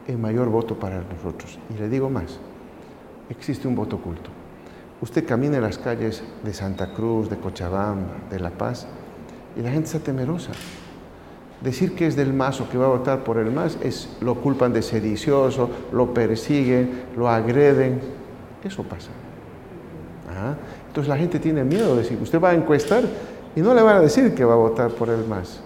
en 0.07 0.19
mayor 0.19 0.49
voto 0.49 0.79
para 0.81 1.03
nosotros. 1.03 1.59
Y 1.69 1.79
le 1.79 1.91
digo 1.91 2.09
más, 2.09 2.39
existe 3.29 3.69
un 3.69 3.75
voto 3.75 3.97
oculto. 3.97 4.31
Usted 5.03 5.27
camina 5.27 5.59
en 5.59 5.63
las 5.63 5.77
calles 5.77 6.23
de 6.43 6.55
Santa 6.55 6.95
Cruz, 6.95 7.29
de 7.29 7.37
Cochabamba, 7.37 8.17
de 8.31 8.41
La 8.41 8.53
Paz, 8.53 8.87
y 9.55 9.61
la 9.61 9.71
gente 9.71 9.85
está 9.85 9.99
temerosa. 9.99 10.53
Decir 11.61 11.95
que 11.95 12.07
es 12.07 12.17
del 12.17 12.33
MAS 12.33 12.63
o 12.63 12.71
que 12.71 12.79
va 12.79 12.87
a 12.87 12.89
votar 12.97 13.23
por 13.23 13.37
el 13.37 13.53
MAS 13.53 13.77
es 13.83 14.17
lo 14.23 14.37
culpan 14.37 14.73
de 14.73 14.81
sedicioso, 14.81 15.69
lo 15.93 16.15
persiguen, 16.15 17.03
lo 17.19 17.29
agreden. 17.29 18.01
Eso 18.65 18.83
pasa. 18.83 19.11
Entonces 20.91 21.09
la 21.09 21.17
gente 21.17 21.39
tiene 21.39 21.63
miedo 21.63 21.95
de 21.95 22.03
decir, 22.03 22.19
usted 22.21 22.41
va 22.41 22.51
a 22.51 22.55
encuestar 22.55 23.05
y 23.55 23.61
no 23.61 23.75
le 23.75 23.81
van 23.81 23.99
a 23.99 24.01
decir 24.01 24.35
que 24.35 24.45
va 24.45 24.55
a 24.55 24.57
votar 24.57 24.91
por 24.91 25.09
el 25.09 25.25
MAS. 25.25 25.61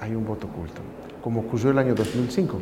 Hay 0.00 0.14
un 0.14 0.24
voto 0.24 0.46
oculto, 0.46 0.80
como 1.20 1.40
ocurrió 1.40 1.72
el 1.72 1.78
año 1.78 1.96
2005 1.96 2.58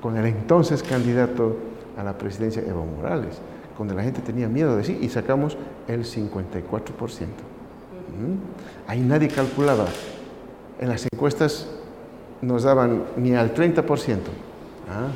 con 0.00 0.16
el 0.16 0.26
entonces 0.26 0.84
candidato 0.84 1.56
a 1.96 2.04
la 2.04 2.16
presidencia 2.16 2.62
Evo 2.62 2.86
Morales, 2.86 3.40
donde 3.76 3.94
la 3.94 4.04
gente 4.04 4.20
tenía 4.20 4.48
miedo 4.48 4.70
de 4.70 4.76
decir 4.78 4.98
y 5.02 5.08
sacamos 5.08 5.56
el 5.88 6.04
54%. 6.04 6.30
¿Mm? 8.14 8.86
Ahí 8.86 9.00
nadie 9.00 9.26
calculaba. 9.26 9.86
En 10.80 10.88
las 10.88 11.04
encuestas 11.12 11.68
nos 12.42 12.62
daban 12.62 13.02
ni 13.16 13.34
al 13.34 13.52
30%. 13.52 14.18
¿ah? 14.88 15.08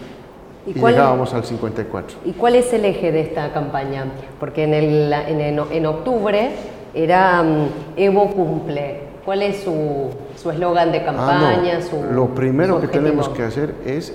Y, 0.67 0.75
llegábamos 0.75 1.35
al 1.35 1.45
54. 1.45 2.19
¿Y 2.25 2.33
cuál 2.33 2.55
es 2.55 2.73
el 2.73 2.85
eje 2.85 3.13
de 3.13 3.21
esta 3.21 3.53
campaña? 3.53 4.07
Porque 4.39 4.65
en, 4.65 4.75
el, 4.75 5.13
en, 5.13 5.87
octubre 5.87 6.51
era 6.95 7.43
mm, 7.43 7.69
Evo 7.97 8.31
cumple. 8.31 9.13
¿Cuál 9.25 9.43
es 9.43 9.63
su 9.63 10.11
eslogan 10.51 10.91
de 10.93 10.99
ah, 10.99 11.05
campaña? 11.05 11.79
Lo 12.13 12.29
primero 12.35 12.81
que 12.81 12.89
tenemos 12.89 13.29
que 13.29 13.43
hacer 13.43 13.75
es 13.85 14.13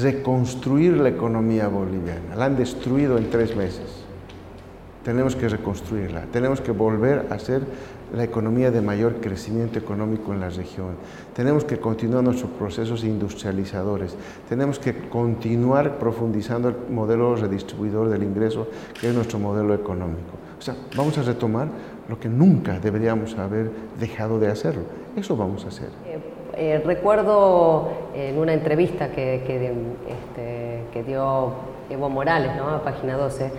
reconstruir 0.00 0.96
la 0.96 1.08
economía 1.08 1.68
boliviana. 1.68 2.36
La 2.36 2.46
han 2.46 2.56
destruido 2.56 3.18
en 3.18 3.30
tres 3.30 3.54
meses. 3.56 4.04
Tenemos 5.04 5.36
que 5.36 5.48
reconstruirla. 5.48 6.22
Tenemos 6.32 6.60
que 6.60 6.70
volver 6.70 7.26
a 7.30 7.38
ser 7.38 7.62
la 8.14 8.24
economía 8.24 8.70
de 8.70 8.80
mayor 8.80 9.20
crecimiento 9.20 9.78
económico 9.78 10.32
en 10.32 10.40
la 10.40 10.48
región. 10.48 10.96
Tenemos 11.34 11.64
que 11.64 11.78
continuar 11.78 12.22
nuestros 12.22 12.50
procesos 12.52 13.04
industrializadores. 13.04 14.16
Tenemos 14.48 14.78
que 14.78 15.08
continuar 15.08 15.98
profundizando 15.98 16.68
el 16.68 16.76
modelo 16.90 17.36
redistribuidor 17.36 18.08
del 18.08 18.22
ingreso, 18.22 18.68
que 19.00 19.08
es 19.08 19.14
nuestro 19.14 19.38
modelo 19.38 19.74
económico. 19.74 20.34
O 20.58 20.62
sea, 20.62 20.76
vamos 20.96 21.18
a 21.18 21.22
retomar 21.22 21.68
lo 22.08 22.18
que 22.18 22.28
nunca 22.28 22.78
deberíamos 22.78 23.36
haber 23.36 23.70
dejado 23.98 24.38
de 24.38 24.48
hacerlo. 24.48 24.82
Eso 25.16 25.36
vamos 25.36 25.64
a 25.64 25.68
hacer. 25.68 25.88
Eh, 26.06 26.18
eh, 26.56 26.82
recuerdo 26.84 27.90
en 28.14 28.38
una 28.38 28.52
entrevista 28.52 29.08
que, 29.08 29.42
que, 29.46 29.72
este, 30.08 30.84
que 30.92 31.02
dio 31.02 31.52
Evo 31.90 32.08
Morales 32.08 32.56
¿no? 32.56 32.68
a 32.70 32.82
Página 32.84 33.16
12, 33.16 33.50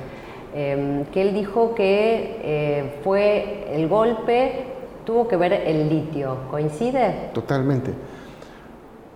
Em, 0.57 1.03
que 1.11 1.21
él 1.21 1.33
dijo 1.33 1.75
que 1.75 2.39
eh, 2.41 2.99
fue 3.03 3.67
el 3.75 3.89
golpe, 3.89 4.67
tuvo 5.05 5.27
que 5.27 5.35
ver 5.35 5.51
el 5.51 5.89
litio. 5.89 6.37
¿Coincide? 6.49 7.31
Totalmente. 7.33 7.91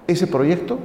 Ese 0.06 0.28
proyecto 0.28 0.78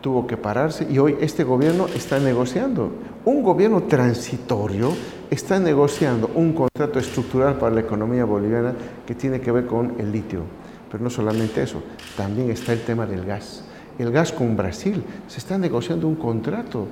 tuvo 0.00 0.24
que 0.24 0.36
pararse 0.36 0.86
y 0.88 0.98
hoy 0.98 1.16
este 1.20 1.42
gobierno 1.42 1.86
está 1.88 2.20
negociando. 2.20 2.92
Un 3.24 3.42
gobierno 3.42 3.82
transitorio 3.82 4.92
está 5.28 5.58
negociando 5.58 6.30
un 6.36 6.52
contrato 6.52 7.00
estructural 7.00 7.56
para 7.56 7.74
la 7.74 7.80
economía 7.80 8.24
boliviana 8.24 8.74
que 9.04 9.16
tiene 9.16 9.40
que 9.40 9.50
ver 9.50 9.66
con 9.66 9.96
el 9.98 10.12
litio. 10.12 10.42
Pero 10.88 11.02
no 11.02 11.10
solamente 11.10 11.64
eso, 11.64 11.82
también 12.16 12.52
está 12.52 12.72
el 12.72 12.82
tema 12.82 13.06
del 13.06 13.24
gas. 13.24 13.64
El 13.98 14.12
gas 14.12 14.30
con 14.30 14.56
Brasil, 14.56 15.02
se 15.26 15.38
está 15.38 15.58
negociando 15.58 16.06
un 16.06 16.14
contrato 16.14 16.86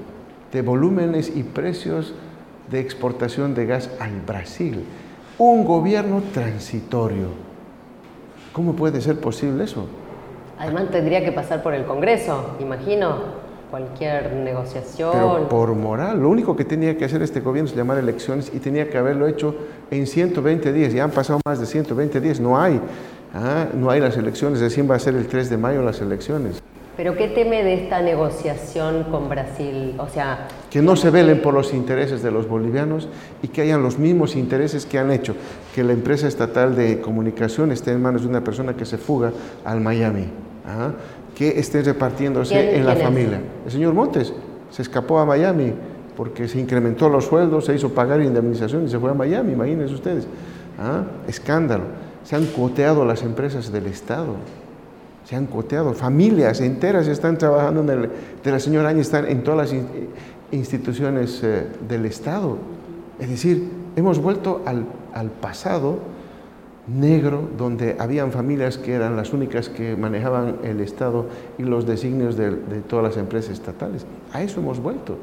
de 0.50 0.62
volúmenes 0.62 1.30
y 1.32 1.44
precios 1.44 2.12
de 2.74 2.80
exportación 2.80 3.54
de 3.54 3.66
gas 3.66 3.88
al 4.00 4.20
Brasil. 4.26 4.84
Un 5.38 5.64
gobierno 5.64 6.22
transitorio. 6.32 7.28
¿Cómo 8.52 8.74
puede 8.74 9.00
ser 9.00 9.20
posible 9.20 9.64
eso? 9.64 9.86
Además 10.58 10.90
tendría 10.90 11.24
que 11.24 11.30
pasar 11.30 11.62
por 11.62 11.72
el 11.72 11.84
Congreso, 11.84 12.56
imagino, 12.60 13.44
cualquier 13.70 14.32
negociación. 14.32 15.12
Pero 15.12 15.48
por 15.48 15.74
moral, 15.74 16.20
lo 16.20 16.28
único 16.28 16.56
que 16.56 16.64
tenía 16.64 16.96
que 16.96 17.04
hacer 17.04 17.22
este 17.22 17.40
gobierno 17.40 17.70
es 17.70 17.76
llamar 17.76 17.98
elecciones 17.98 18.50
y 18.52 18.58
tenía 18.58 18.90
que 18.90 18.98
haberlo 18.98 19.28
hecho 19.28 19.54
en 19.90 20.06
120 20.08 20.72
días. 20.72 20.92
Ya 20.92 21.04
han 21.04 21.12
pasado 21.12 21.40
más 21.46 21.60
de 21.60 21.66
120 21.66 22.20
días, 22.20 22.40
no 22.40 22.60
hay. 22.60 22.80
Ah, 23.32 23.66
no 23.72 23.90
hay 23.90 24.00
las 24.00 24.16
elecciones, 24.16 24.60
recién 24.60 24.90
va 24.90 24.96
a 24.96 24.98
ser 24.98 25.14
el 25.14 25.28
3 25.28 25.48
de 25.48 25.56
mayo 25.56 25.82
las 25.82 26.00
elecciones. 26.00 26.60
¿Pero 26.96 27.16
qué 27.16 27.26
teme 27.26 27.64
de 27.64 27.74
esta 27.74 28.00
negociación 28.02 29.04
con 29.10 29.28
Brasil? 29.28 29.94
O 29.98 30.08
sea, 30.08 30.46
que 30.70 30.80
no 30.80 30.94
se 30.94 31.10
velen 31.10 31.42
por 31.42 31.52
los 31.52 31.74
intereses 31.74 32.22
de 32.22 32.30
los 32.30 32.48
bolivianos 32.48 33.08
y 33.42 33.48
que 33.48 33.62
hayan 33.62 33.82
los 33.82 33.98
mismos 33.98 34.36
intereses 34.36 34.86
que 34.86 34.98
han 34.98 35.10
hecho 35.10 35.34
que 35.74 35.82
la 35.82 35.92
empresa 35.92 36.28
estatal 36.28 36.76
de 36.76 37.00
comunicación 37.00 37.72
esté 37.72 37.90
en 37.90 38.00
manos 38.00 38.22
de 38.22 38.28
una 38.28 38.44
persona 38.44 38.74
que 38.74 38.84
se 38.84 38.96
fuga 38.96 39.32
al 39.64 39.80
Miami, 39.80 40.26
¿ah? 40.66 40.92
que 41.34 41.58
esté 41.58 41.82
repartiéndose 41.82 42.76
en 42.76 42.86
la 42.86 42.94
familia. 42.94 43.40
El 43.64 43.72
señor 43.72 43.92
Montes 43.92 44.32
se 44.70 44.82
escapó 44.82 45.18
a 45.18 45.26
Miami 45.26 45.72
porque 46.16 46.46
se 46.46 46.60
incrementó 46.60 47.08
los 47.08 47.24
sueldos, 47.24 47.64
se 47.64 47.74
hizo 47.74 47.88
pagar 47.88 48.20
indemnización 48.22 48.84
y 48.84 48.88
se 48.88 49.00
fue 49.00 49.10
a 49.10 49.14
Miami, 49.14 49.52
imagínense 49.52 49.94
ustedes. 49.94 50.28
¿ah? 50.78 51.02
Escándalo. 51.26 51.84
Se 52.22 52.36
han 52.36 52.46
coteado 52.46 53.04
las 53.04 53.22
empresas 53.22 53.70
del 53.72 53.86
Estado 53.86 54.36
se 55.24 55.36
han 55.36 55.46
coteado, 55.46 55.94
familias 55.94 56.60
enteras 56.60 57.06
están 57.06 57.38
trabajando 57.38 57.80
en 57.80 57.90
el, 57.90 58.10
de 58.42 58.50
la 58.50 58.60
señora 58.60 58.90
Áñez, 58.90 59.06
están 59.06 59.26
en 59.26 59.42
todas 59.42 59.72
las 59.72 59.82
instituciones 60.52 61.42
eh, 61.42 61.66
del 61.88 62.04
Estado. 62.04 62.58
Es 63.18 63.30
decir, 63.30 63.70
hemos 63.96 64.18
vuelto 64.18 64.62
al, 64.66 64.84
al, 65.14 65.30
pasado 65.30 65.98
negro, 66.86 67.48
donde 67.56 67.96
habían 67.98 68.32
familias 68.32 68.76
que 68.76 68.92
eran 68.92 69.16
las 69.16 69.32
únicas 69.32 69.70
que 69.70 69.96
manejaban 69.96 70.56
el 70.62 70.80
Estado 70.80 71.26
y 71.58 71.62
los 71.62 71.86
designios 71.86 72.36
de, 72.36 72.50
todas 72.86 73.04
las 73.04 73.16
empresas 73.16 73.52
estatales. 73.52 74.04
A 74.32 74.42
eso 74.42 74.60
hemos 74.60 74.80
vuelto. 74.80 75.16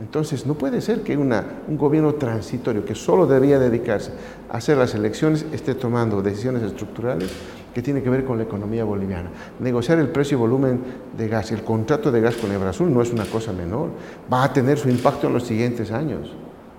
Entonces, 0.00 0.46
no 0.46 0.54
puede 0.54 0.80
ser 0.80 1.02
que 1.02 1.16
un 1.16 1.76
gobierno 1.76 2.14
transitorio 2.14 2.84
que 2.86 2.94
solo 2.94 3.26
debía 3.26 3.58
dedicarse 3.58 4.12
a 4.48 4.56
hacer 4.58 4.78
las 4.78 4.94
elecciones 4.94 5.44
esté 5.52 5.74
tomando 5.74 6.22
decisiones 6.22 6.62
estructurales 6.62 7.30
que 7.74 7.82
tiene 7.82 8.02
que 8.02 8.10
ver 8.10 8.24
con 8.24 8.38
la 8.38 8.44
economía 8.44 8.84
boliviana. 8.84 9.30
Negociar 9.58 9.98
el 9.98 10.08
precio 10.08 10.36
y 10.36 10.40
volumen 10.40 10.80
de 11.16 11.28
gas, 11.28 11.52
el 11.52 11.62
contrato 11.62 12.10
de 12.10 12.20
gas 12.20 12.36
con 12.36 12.50
Ebrasul 12.52 12.92
no 12.92 13.02
es 13.02 13.12
una 13.12 13.24
cosa 13.24 13.52
menor, 13.52 13.90
va 14.32 14.44
a 14.44 14.52
tener 14.52 14.78
su 14.78 14.88
impacto 14.88 15.26
en 15.26 15.34
los 15.34 15.44
siguientes 15.44 15.92
años. 15.92 16.34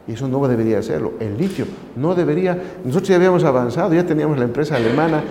Y 0.08 0.14
eso 0.14 0.28
no 0.28 0.46
debería 0.48 0.80
hacerlo. 0.80 1.14
El 1.20 1.38
litio 1.38 1.66
no 1.96 2.16
debería. 2.16 2.58
Nosotros 2.84 3.10
ya 3.10 3.16
habíamos 3.18 3.44
avanzado, 3.44 3.94
ya 3.94 4.04
teníamos 4.04 4.38
la 4.40 4.46
empresa 4.46 4.76
alemana, 4.76 5.24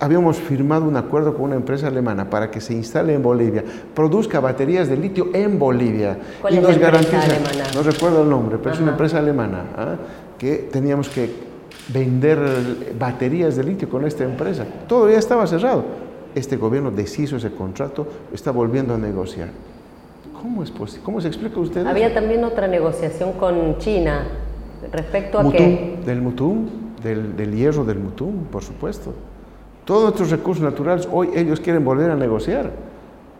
habíamos 0.00 0.38
firmado 0.38 0.86
un 0.86 0.96
acuerdo 0.96 1.34
con 1.34 1.44
una 1.44 1.54
empresa 1.54 1.86
alemana 1.86 2.28
para 2.28 2.50
que 2.50 2.60
se 2.60 2.74
instale 2.74 3.14
en 3.14 3.22
Bolivia, 3.22 3.64
produzca 3.94 4.40
baterías 4.40 4.88
de 4.88 4.96
litio 4.96 5.28
en 5.32 5.58
Bolivia. 5.58 6.18
¿Cuál 6.40 6.54
y 6.54 6.56
es 6.56 6.62
nos 6.62 6.76
la 6.76 6.88
empresa 6.88 7.16
garantiza, 7.16 7.36
alemana? 7.36 7.70
no 7.74 7.82
recuerdo 7.82 8.22
el 8.22 8.28
nombre, 8.28 8.58
pero 8.58 8.74
es 8.74 8.80
una 8.80 8.90
empresa 8.90 9.18
alemana, 9.18 9.64
¿ah? 9.76 9.96
que 10.36 10.68
teníamos 10.72 11.08
que 11.08 11.47
vender 11.88 12.94
baterías 12.98 13.56
de 13.56 13.64
litio 13.64 13.88
con 13.88 14.06
esta 14.06 14.24
empresa. 14.24 14.66
Todo 14.86 15.10
ya 15.10 15.18
estaba 15.18 15.46
cerrado. 15.46 15.84
Este 16.34 16.56
gobierno 16.56 16.90
deshizo 16.90 17.36
ese 17.36 17.50
contrato, 17.50 18.06
está 18.32 18.50
volviendo 18.50 18.94
a 18.94 18.98
negociar. 18.98 19.48
¿Cómo 20.40 20.62
es 20.62 20.70
posible? 20.70 21.04
¿Cómo 21.04 21.20
se 21.20 21.28
explica 21.28 21.58
usted? 21.58 21.86
Había 21.86 22.14
también 22.14 22.44
otra 22.44 22.68
negociación 22.68 23.32
con 23.32 23.78
China 23.78 24.26
respecto 24.92 25.38
a 25.38 25.42
Mutum, 25.42 25.58
qué. 25.58 25.98
del 26.06 26.22
mutum, 26.22 26.68
del, 27.02 27.36
del 27.36 27.54
hierro 27.54 27.84
del 27.84 27.98
mutum, 27.98 28.44
por 28.44 28.62
supuesto. 28.62 29.12
Todos 29.84 30.02
nuestros 30.02 30.30
recursos 30.30 30.62
naturales, 30.62 31.08
hoy 31.10 31.30
ellos 31.34 31.60
quieren 31.60 31.84
volver 31.84 32.10
a 32.10 32.14
negociar 32.14 32.70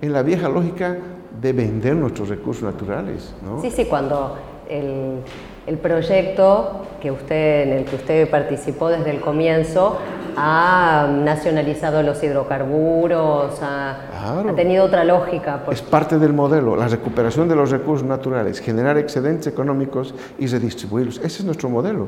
en 0.01 0.13
la 0.13 0.23
vieja 0.23 0.49
lógica 0.49 0.97
de 1.41 1.53
vender 1.53 1.95
nuestros 1.95 2.29
recursos 2.29 2.63
naturales. 2.63 3.35
¿no? 3.45 3.61
Sí, 3.61 3.71
sí, 3.71 3.85
cuando 3.85 4.37
el, 4.69 5.21
el 5.69 5.77
proyecto 5.77 6.83
que 7.01 7.11
usted, 7.11 7.63
en 7.65 7.73
el 7.75 7.85
que 7.85 7.97
usted 7.97 8.31
participó 8.31 8.89
desde 8.89 9.11
el 9.11 9.21
comienzo 9.21 9.99
ha 10.37 11.09
nacionalizado 11.25 12.03
los 12.03 12.23
hidrocarburos, 12.23 13.59
ha, 13.63 13.99
Claro. 14.11 14.51
ha 14.51 14.55
tenido 14.55 14.85
otra 14.85 15.05
lógica. 15.05 15.65
por- 15.65 15.75
Es 15.75 15.83
parte 15.83 16.19
del 16.19 16.33
modelo, 16.33 16.75
la 16.77 16.89
recuperación 16.89 17.49
de 17.49 17.57
los 17.57 17.71
recursos 17.71 18.07
naturales, 18.07 18.61
generar 18.61 18.97
excedentes 18.99 19.47
económicos 19.47 20.15
y 20.39 20.47
redistribuirlos. 20.47 21.19
Ese 21.19 21.41
es 21.41 21.45
nuestro 21.45 21.69
modelo. 21.69 22.07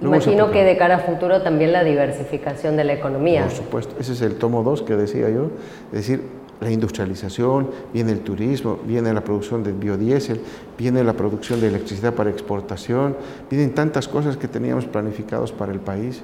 Lo 0.00 0.08
hemos 0.08 0.24
Imagino 0.26 0.50
que 0.50 0.64
de 0.64 0.76
cara 0.78 0.96
a 0.96 0.98
futuro 1.00 1.42
también 1.42 1.72
la 1.72 1.84
diversificación 1.84 2.76
de 2.76 2.84
la 2.84 2.94
economía. 2.94 3.42
Por 3.42 3.50
supuesto, 3.52 3.94
ese 4.00 4.12
es 4.14 4.22
el 4.22 4.36
tomo 4.36 4.62
2 4.62 4.82
que 4.82 4.96
decía 4.96 5.28
yo, 5.28 5.50
es 5.92 5.98
decir, 5.98 6.22
la 6.60 6.70
industrialización, 6.70 7.70
viene 7.92 8.12
el 8.12 8.20
turismo, 8.20 8.78
viene 8.84 9.12
la 9.12 9.22
producción 9.22 9.62
de 9.62 9.72
biodiesel, 9.72 10.40
viene 10.76 11.02
la 11.02 11.14
producción 11.14 11.60
de 11.60 11.68
electricidad 11.68 12.14
para 12.14 12.30
exportación, 12.30 13.16
vienen 13.48 13.74
tantas 13.74 14.08
cosas 14.08 14.36
que 14.36 14.48
teníamos 14.48 14.84
planificados 14.84 15.52
para 15.52 15.72
el 15.72 15.80
país. 15.80 16.22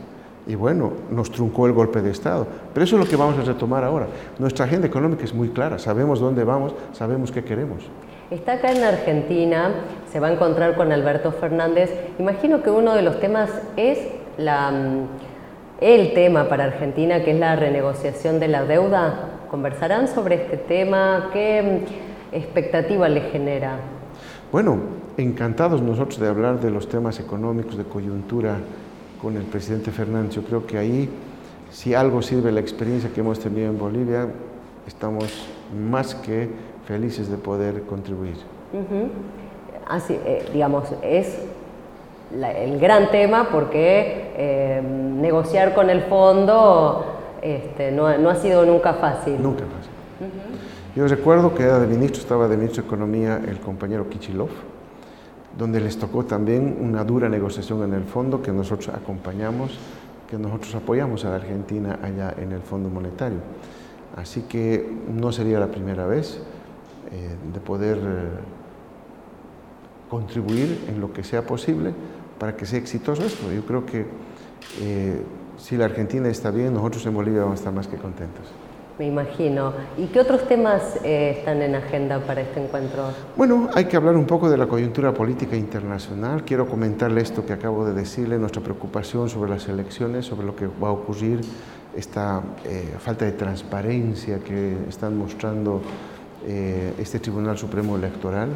Y 0.49 0.55
bueno, 0.55 0.93
nos 1.11 1.33
truncó 1.33 1.67
el 1.67 1.73
golpe 1.73 2.03
de 2.03 2.11
Estado. 2.11 2.47
Pero 2.73 2.85
eso 2.85 2.97
es 2.97 3.05
lo 3.05 3.11
que 3.11 3.17
vamos 3.17 3.37
a 3.37 3.43
retomar 3.43 3.83
ahora. 3.83 4.07
Nuestra 4.39 4.65
agenda 4.65 4.87
económica 4.87 5.25
es 5.25 5.35
muy 5.35 5.49
clara, 5.49 5.79
sabemos 5.79 6.21
dónde 6.21 6.45
vamos, 6.45 6.73
sabemos 6.93 7.33
qué 7.33 7.43
queremos. 7.43 7.83
Está 8.31 8.55
acá 8.55 8.73
en 8.73 8.83
Argentina, 8.83 9.71
se 10.13 10.21
va 10.21 10.29
a 10.29 10.33
encontrar 10.33 10.77
con 10.77 10.93
Alberto 10.93 11.33
Fernández. 11.33 11.91
Imagino 12.19 12.63
que 12.63 12.71
uno 12.71 12.95
de 12.95 13.03
los 13.03 13.19
temas 13.21 13.51
es 13.77 13.99
la, 14.37 14.71
mm, 14.71 15.07
el 15.81 16.15
tema 16.15 16.49
para 16.49 16.65
Argentina, 16.65 17.23
que 17.25 17.33
es 17.33 17.39
la 17.39 17.57
renegociación 17.57 18.39
de 18.39 18.49
la 18.49 18.65
deuda. 18.65 19.36
¿Conversarán 19.51 20.09
sobre 20.09 20.37
este 20.37 20.57
tema? 20.57 21.31
¿Qué 21.33 21.81
expectativa 22.33 23.09
le 23.09 23.21
genera? 23.31 23.77
Bueno, 24.51 24.79
encantados 25.17 25.83
nosotros 25.83 26.19
de 26.19 26.29
hablar 26.29 26.61
de 26.61 26.71
los 26.71 26.89
temas 26.89 27.21
económicos, 27.21 27.77
de 27.77 27.85
coyuntura 27.85 28.57
con 29.21 29.37
el 29.37 29.45
presidente 29.45 29.91
Fernández. 29.91 30.35
Yo 30.35 30.43
creo 30.43 30.67
que 30.67 30.79
ahí, 30.79 31.09
si 31.71 31.95
algo 31.95 32.23
sirve 32.23 32.53
la 32.53 32.61
experiencia 32.61 33.11
que 33.15 33.21
hemos 33.21 33.39
tenido 33.41 33.69
en 33.71 33.79
Bolivia, 33.79 34.29
estamos 34.87 35.47
más 35.89 36.15
que 36.15 36.49
felices 36.87 37.31
de 37.31 37.37
poder 37.37 37.83
contribuir. 37.83 38.35
Ujú. 38.73 39.09
Así, 39.89 40.19
eh, 40.25 40.45
digamos, 40.53 40.89
es 41.03 41.39
la- 42.37 42.53
el 42.53 42.79
gran 42.81 43.11
tema 43.11 43.49
porque 43.53 44.33
eh, 44.37 44.83
negociar 44.83 45.75
con 45.75 45.89
el 45.91 46.03
fondo 46.03 47.16
este, 47.43 47.91
no, 47.93 48.17
no 48.19 48.31
ha 48.31 48.37
sido 48.37 48.65
nunca 48.65 48.95
fácil. 48.95 49.41
Nunca 49.43 49.65
más. 49.65 49.87
Yo 50.95 51.07
recuerdo 51.07 51.55
que 51.55 51.63
era 51.63 51.79
de 51.79 51.87
ministro, 51.87 52.23
estaba 52.23 52.49
de 52.49 52.57
ministro 52.57 52.83
de 52.83 52.89
Economía 52.89 53.41
el 53.47 53.61
compañero 53.61 54.09
Kichilov, 54.09 54.49
donde 55.59 55.81
les 55.81 55.99
tocó 55.99 56.25
también 56.25 56.79
una 56.81 57.05
dura 57.05 57.29
negociación 57.29 57.83
en 57.83 57.93
el 57.93 58.05
fondo 58.05 58.41
que 58.41 58.51
nosotros 58.51 58.89
acompañamos, 58.95 59.79
que 60.29 60.39
nosotros 60.39 60.75
apoyamos 60.75 61.25
a 61.25 61.31
la 61.31 61.37
Argentina 61.37 61.99
allá 62.03 62.35
en 62.39 62.53
el 62.53 62.61
Fondo 62.63 62.89
Monetario. 62.89 63.39
Así 64.17 64.43
que 64.43 64.91
no 65.13 65.33
sería 65.33 65.61
la 65.61 65.67
primera 65.67 66.07
vez 66.07 66.41
eh, 67.13 67.37
de 67.53 67.61
poder 67.61 67.99
eh, 67.99 68.29
contribuir 70.09 70.87
en 70.89 71.01
lo 71.01 71.13
que 71.13 71.23
sea 71.23 71.43
posible 71.43 71.93
para 72.39 72.57
que 72.57 72.65
sea 72.65 72.79
exitoso 72.79 73.23
esto. 73.25 73.53
Yo 73.53 73.63
creo 73.67 73.85
que 73.85 74.07
eh, 74.81 75.23
si 75.59 75.77
la 75.77 75.87
Argentina 75.87 76.29
está 76.29 76.51
bien, 76.51 76.75
nosotros 76.75 77.05
en 77.07 77.15
Bolivia 77.15 77.41
vamos 77.41 77.55
a 77.55 77.61
estar 77.61 77.73
más 77.73 77.87
que 77.87 77.97
contentos. 77.97 78.47
Me 78.99 79.07
imagino. 79.07 79.75
¿Y 79.99 80.07
qué 80.07 80.21
otros 80.21 80.49
temas 80.49 80.99
eh, 81.05 81.37
están 81.39 81.61
en 81.61 81.75
agenda 81.75 82.19
para 82.21 82.41
este 82.41 82.65
encuentro? 82.65 83.11
Bueno, 83.37 83.69
hay 83.75 83.85
que 83.85 83.97
hablar 83.97 84.17
un 84.17 84.27
poco 84.27 84.49
de 84.49 84.57
la 84.57 84.67
coyuntura 84.67 85.13
política 85.13 85.55
internacional. 85.55 86.45
Quiero 86.45 86.67
comentarle 86.67 87.21
esto 87.21 87.45
que 87.45 87.53
acabo 87.53 87.85
de 87.85 87.93
decirle, 87.93 88.39
nuestra 88.39 88.63
preocupación 88.63 89.29
sobre 89.29 89.51
las 89.51 89.69
elecciones, 89.69 90.25
sobre 90.25 90.47
lo 90.47 90.57
que 90.57 90.67
va 90.67 90.89
a 90.89 90.93
ocurrir, 90.93 91.43
esta 91.95 92.43
eh, 92.65 92.95
falta 92.99 93.27
de 93.27 93.33
transparencia 93.33 94.39
que 94.39 94.77
están 94.89 95.17
mostrando 95.19 95.83
eh, 96.47 96.95
este 96.99 97.19
Tribunal 97.19 97.59
Supremo 97.59 97.97
Electoral. 97.97 98.49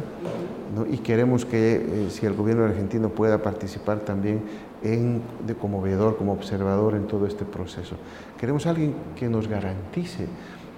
¿no? 0.75 0.87
Y 0.91 0.97
queremos 0.99 1.45
que 1.45 2.07
si 2.09 2.25
el 2.25 2.33
gobierno 2.33 2.65
argentino 2.65 3.09
pueda 3.09 3.43
participar 3.43 3.99
también 3.99 4.41
en, 4.83 5.21
de, 5.45 5.55
como 5.55 5.81
veedor, 5.81 6.17
como 6.17 6.33
observador 6.33 6.95
en 6.95 7.07
todo 7.07 7.25
este 7.25 7.45
proceso. 7.45 7.95
Queremos 8.39 8.65
alguien 8.65 8.95
que 9.15 9.29
nos 9.29 9.47
garantice 9.47 10.27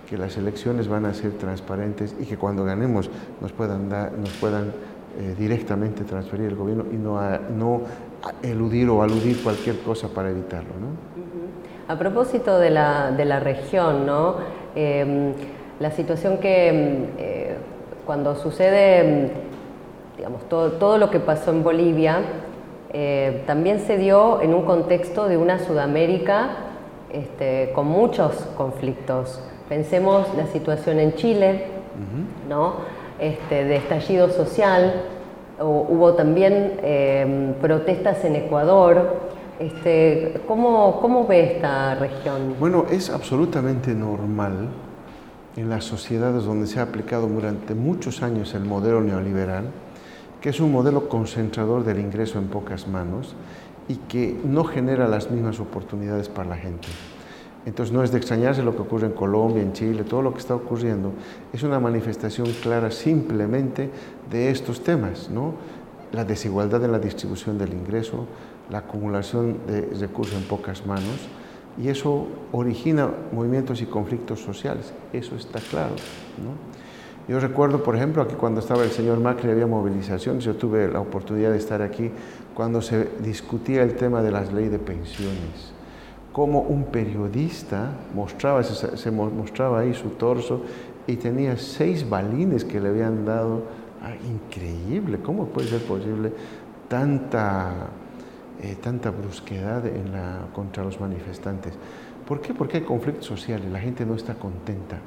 que 0.10 0.18
las 0.18 0.38
elecciones 0.38 0.88
van 0.88 1.06
a 1.06 1.14
ser 1.14 1.32
transparentes 1.34 2.16
y 2.20 2.26
que 2.26 2.38
cuando 2.38 2.66
ganemos 2.66 3.10
nos 3.42 3.52
puedan, 3.52 3.90
dar, 3.90 4.12
nos 4.14 4.32
puedan 4.32 4.74
eh, 5.20 5.36
directamente 5.38 6.04
transferir 6.04 6.48
el 6.48 6.56
gobierno 6.56 6.86
y 6.92 6.96
no, 6.96 7.20
a, 7.20 7.40
no 7.40 7.82
a 8.24 8.46
eludir 8.46 8.90
o 8.90 9.02
aludir 9.02 9.42
cualquier 9.42 9.80
cosa 9.80 10.08
para 10.10 10.30
evitarlo. 10.30 10.74
¿no? 10.80 11.94
A 11.94 11.98
propósito 11.98 12.60
de 12.60 12.70
la, 12.70 13.12
de 13.12 13.26
la 13.26 13.40
región, 13.40 14.06
¿no? 14.06 14.36
Eh, 14.76 15.34
la 15.80 15.92
situación 15.92 16.38
que 16.38 17.10
eh, 17.18 17.58
cuando 18.06 18.36
sucede, 18.36 19.32
digamos, 20.18 20.48
todo, 20.48 20.74
todo, 20.74 20.98
lo 20.98 21.10
que 21.10 21.20
pasó 21.20 21.52
en 21.52 21.64
Bolivia, 21.64 22.22
eh, 22.94 23.44
también 23.46 23.80
se 23.80 23.98
dio 23.98 24.42
en 24.42 24.54
un 24.54 24.64
contexto 24.64 25.28
de 25.28 25.38
una 25.38 25.60
Sudamérica 25.60 26.50
este, 27.12 27.72
con 27.74 27.88
muchos 27.88 28.34
conflictos. 28.56 29.42
Pensemos 29.68 30.28
la 30.38 30.48
situación 30.48 31.00
en 31.00 31.14
Chile, 31.16 31.66
uh 31.96 32.48
-huh. 32.48 32.50
¿no? 32.50 32.74
este, 33.20 33.64
de 33.66 33.76
estallido 33.78 34.30
social, 34.30 35.04
hubo 35.60 36.14
también 36.14 36.74
eh, 36.84 37.54
protestas 37.62 38.24
en 38.26 38.36
Ecuador. 38.36 39.34
Este, 39.60 40.42
¿cómo, 40.48 41.00
¿Cómo 41.00 41.28
ve 41.28 41.54
esta 41.56 41.96
región? 41.96 42.56
Bueno, 42.60 42.86
es 42.92 43.10
absolutamente 43.10 43.94
normal 43.94 44.70
en 45.56 45.70
las 45.70 45.86
sociedades 45.86 46.44
donde 46.44 46.68
se 46.68 46.80
ha 46.80 46.84
aplicado 46.84 47.28
durante 47.28 47.76
muchos 47.76 48.24
años 48.24 48.54
el 48.56 48.66
modelo 48.66 49.02
neoliberal, 49.02 49.66
que 50.44 50.50
es 50.50 50.60
un 50.60 50.74
modelo 50.74 51.08
concentrador 51.08 51.86
del 51.86 52.02
ingreso 52.02 52.38
en 52.38 52.50
pocas 52.50 52.86
manos 52.86 53.34
y 53.88 53.96
que 53.96 54.38
no 54.44 54.66
genera 54.66 55.08
las 55.08 55.32
mismas 55.32 55.62
oportunidades 55.62 56.28
para 56.28 56.50
la 56.50 56.58
gente. 56.58 56.90
Entonces 57.66 57.94
no 57.96 58.04
es 58.04 58.12
de 58.12 58.18
extrañarse 58.18 58.62
lo 58.62 58.76
que 58.76 58.82
ocurre 58.82 59.08
en 59.08 59.14
Colombia, 59.14 59.64
en 59.64 59.72
Chile, 59.72 60.04
todo 60.04 60.22
lo 60.22 60.34
que 60.34 60.40
está 60.40 60.54
ocurriendo 60.54 61.14
es 61.54 61.64
una 61.64 61.80
manifestación 61.80 62.48
clara 62.62 62.92
simplemente 62.92 63.90
de 64.30 64.52
estos 64.52 64.84
temas, 64.84 65.30
¿no? 65.30 65.54
La 66.12 66.26
desigualdad 66.26 66.84
en 66.84 66.92
la 66.92 67.00
distribución 67.00 67.58
del 67.58 67.72
ingreso, 67.72 68.26
la 68.70 68.80
acumulación 68.80 69.60
de 69.66 69.94
recursos 69.98 70.36
en 70.36 70.44
pocas 70.44 70.86
manos, 70.86 71.30
y 71.82 71.88
eso 71.88 72.28
origina 72.52 73.10
movimientos 73.32 73.82
y 73.82 73.86
conflictos 73.86 74.42
sociales, 74.42 74.94
eso 75.14 75.38
está 75.38 75.60
claro. 75.62 75.96
¿no? 76.38 76.93
Yo 77.28 77.40
recuerdo, 77.40 77.84
por 77.84 77.96
ejemplo, 77.96 78.22
aquí 78.22 78.36
cuando 78.36 78.60
estaba 78.60 78.84
el 78.84 78.92
señor 78.92 79.20
Macri 79.20 79.50
había 79.50 79.66
movilizaciones, 79.66 80.44
yo 80.44 80.56
tuve 80.56 80.90
la 80.90 81.00
oportunidad 81.00 81.52
de 81.52 81.58
estar 81.58 81.82
aquí 81.82 82.12
cuando 82.54 82.82
se 82.82 83.08
discutía 83.24 83.84
el 83.84 83.96
tema 83.96 84.22
de 84.22 84.32
las 84.32 84.52
leyes 84.52 84.72
de 84.72 84.80
pensiones, 84.80 85.72
como 86.34 86.62
un 86.62 86.86
periodista 86.86 87.92
mostraba, 88.14 88.62
se, 88.64 89.12
mostraba 89.12 89.80
ahí 89.80 89.94
su 89.94 90.10
torso 90.10 90.64
y 91.08 91.16
tenía 91.16 91.58
seis 91.58 92.10
balines 92.10 92.66
que 92.66 92.82
le 92.82 92.90
habían 92.90 93.26
dado, 93.26 93.64
ah, 94.02 94.14
increíble, 94.28 95.20
¿cómo 95.24 95.46
puede 95.48 95.70
ser 95.70 95.82
posible 95.82 96.34
tanta 96.90 97.90
eh, 98.64 98.78
tanta 98.82 99.10
brusquedad 99.10 99.84
la, 100.12 100.48
contra 100.54 100.86
los 100.86 100.98
manifestantes. 101.00 101.74
¿Por 102.26 102.40
qué? 102.40 102.54
Porque 102.54 102.78
hay 102.78 102.84
conflictos 102.84 103.26
sociales, 103.26 103.70
la 103.70 103.80
gente 103.80 104.06
no 104.06 104.16
está 104.16 104.36
contenta, 104.36 105.00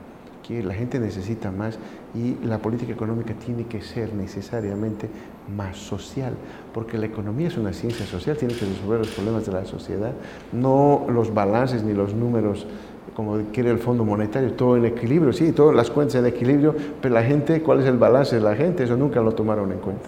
que 0.47 0.63
la 0.63 0.75
gente 0.75 0.99
necesita 0.99 1.51
más 1.51 1.79
y 2.15 2.37
la 2.47 2.59
política 2.59 2.93
económica 2.93 3.35
tiene 3.35 3.65
que 3.65 3.81
ser 3.81 4.15
necesariamente 4.15 5.09
más 5.55 5.77
social, 5.77 6.35
porque 6.73 6.99
la 6.99 7.07
economía 7.07 7.49
es 7.49 7.57
una 7.57 7.73
ciencia 7.73 8.07
social, 8.07 8.37
tiene 8.37 8.55
que 8.55 8.65
resolver 8.65 9.01
los 9.01 9.09
problemas 9.09 9.47
de 9.47 9.53
la 9.53 9.65
sociedad, 9.65 10.13
no 10.53 11.07
los 11.09 11.33
balances 11.33 11.83
ni 11.83 11.95
los 11.95 12.15
números 12.15 12.67
como 13.15 13.39
quiere 13.53 13.71
el 13.71 13.79
Fondo 13.79 14.05
Monetario, 14.05 14.53
todo 14.53 14.77
en 14.77 14.85
equilibrio, 14.85 15.33
sí, 15.33 15.53
todas 15.53 15.75
las 15.75 15.91
cuentas 15.91 16.17
en 16.17 16.27
equilibrio, 16.27 16.75
pero 17.01 17.15
la 17.15 17.23
gente, 17.23 17.63
¿cuál 17.63 17.81
es 17.81 17.87
el 17.87 17.97
balance 17.97 18.37
de 18.37 18.43
la 18.43 18.55
gente? 18.55 18.85
Eso 18.85 18.97
nunca 18.97 19.21
lo 19.23 19.33
tomaron 19.33 19.73
en 19.73 19.79
cuenta. 19.79 20.07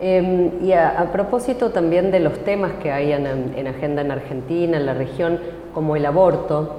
Em, 0.00 0.64
y 0.64 0.72
a, 0.72 1.10
propósito 1.10 1.70
también 1.70 2.12
de 2.12 2.20
los 2.20 2.38
temas 2.44 2.74
que 2.74 2.92
hay 2.92 3.12
en, 3.12 3.66
agenda 3.66 4.02
en 4.02 4.12
Argentina, 4.12 4.76
en 4.76 4.86
la 4.86 4.94
región, 4.94 5.40
como 5.74 5.96
el 5.96 6.06
aborto, 6.06 6.76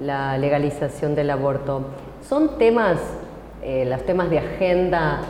la 0.00 0.38
legalización 0.38 1.14
del 1.14 1.28
aborto, 1.28 1.82
son 2.28 2.58
temas, 2.58 2.98
eh, 3.62 3.84
los 3.86 4.04
temas 4.04 4.30
de 4.30 4.38
agenda 4.38 5.20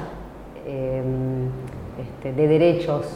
em, 0.67 1.49
este, 2.01 2.33
de 2.33 2.49
derechos, 2.49 3.07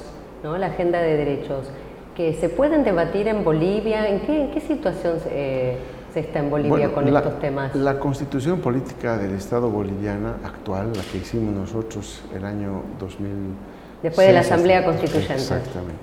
¿no? 0.43 0.57
la 0.59 0.67
agenda 0.67 1.01
de 1.01 1.17
derechos, 1.17 1.69
que 2.17 2.35
se 2.35 2.49
pueden 2.49 2.85
debatir 2.85 3.29
en 3.29 3.45
Bolivia. 3.45 4.09
¿En 4.09 4.21
qué, 4.21 4.45
en 4.45 4.51
qué 4.51 4.61
situación 4.61 5.19
eh, 5.29 5.77
se 6.12 6.21
está 6.21 6.39
en 6.39 6.51
Bolivia 6.51 6.93
con 6.93 7.07
estos 7.07 7.39
temas? 7.41 7.75
La 7.75 7.99
constitución 7.99 8.61
política 8.61 9.19
del 9.19 9.35
Estado 9.35 9.71
boliviana 9.71 10.37
actual, 10.45 10.93
la 10.95 11.03
que 11.03 11.19
hicimos 11.19 11.55
nosotros 11.55 12.23
el 12.35 12.45
año 12.45 12.83
2000, 12.99 13.31
Después 14.03 14.27
de 14.27 14.33
la 14.33 14.41
Asamblea 14.41 14.85
Constituyente. 14.85 15.35
Exactamente. 15.35 15.95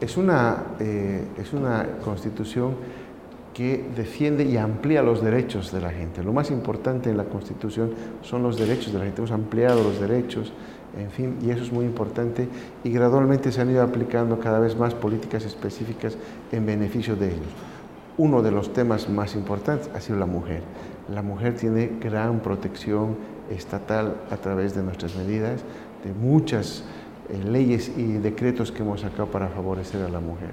Es 0.00 0.16
una, 0.16 0.64
eh, 0.78 1.24
es 1.38 1.52
una 1.52 1.86
constitución 2.04 2.76
que 3.58 3.84
defiende 3.96 4.44
y 4.44 4.56
amplía 4.56 5.02
los 5.02 5.20
derechos 5.20 5.72
de 5.72 5.80
la 5.80 5.90
gente. 5.90 6.22
Lo 6.22 6.32
más 6.32 6.52
importante 6.52 7.10
en 7.10 7.16
la 7.16 7.24
Constitución 7.24 7.90
son 8.22 8.44
los 8.44 8.56
derechos 8.56 8.92
de 8.92 9.00
la 9.00 9.04
gente. 9.04 9.18
Hemos 9.20 9.32
ampliado 9.32 9.82
los 9.82 9.98
derechos, 9.98 10.52
en 10.96 11.10
fin, 11.10 11.38
y 11.42 11.50
eso 11.50 11.64
es 11.64 11.72
muy 11.72 11.84
importante 11.84 12.48
y 12.84 12.90
gradualmente 12.90 13.50
se 13.50 13.60
han 13.60 13.68
ido 13.68 13.82
aplicando 13.82 14.38
cada 14.38 14.60
vez 14.60 14.76
más 14.76 14.94
políticas 14.94 15.44
específicas 15.44 16.16
en 16.52 16.66
beneficio 16.66 17.16
de 17.16 17.30
ellos. 17.30 17.48
Uno 18.16 18.42
de 18.42 18.52
los 18.52 18.72
temas 18.72 19.08
más 19.08 19.34
importantes 19.34 19.90
ha 19.92 20.00
sido 20.00 20.20
la 20.20 20.26
mujer. 20.26 20.62
La 21.12 21.22
mujer 21.22 21.56
tiene 21.56 21.90
gran 22.00 22.38
protección 22.38 23.16
estatal 23.50 24.18
a 24.30 24.36
través 24.36 24.76
de 24.76 24.84
nuestras 24.84 25.16
medidas, 25.16 25.64
de 26.04 26.12
muchas 26.12 26.84
eh, 27.28 27.42
leyes 27.44 27.90
y 27.96 28.18
decretos 28.18 28.70
que 28.70 28.84
hemos 28.84 29.00
sacado 29.00 29.26
para 29.26 29.48
favorecer 29.48 30.00
a 30.02 30.08
la 30.08 30.20
mujer. 30.20 30.50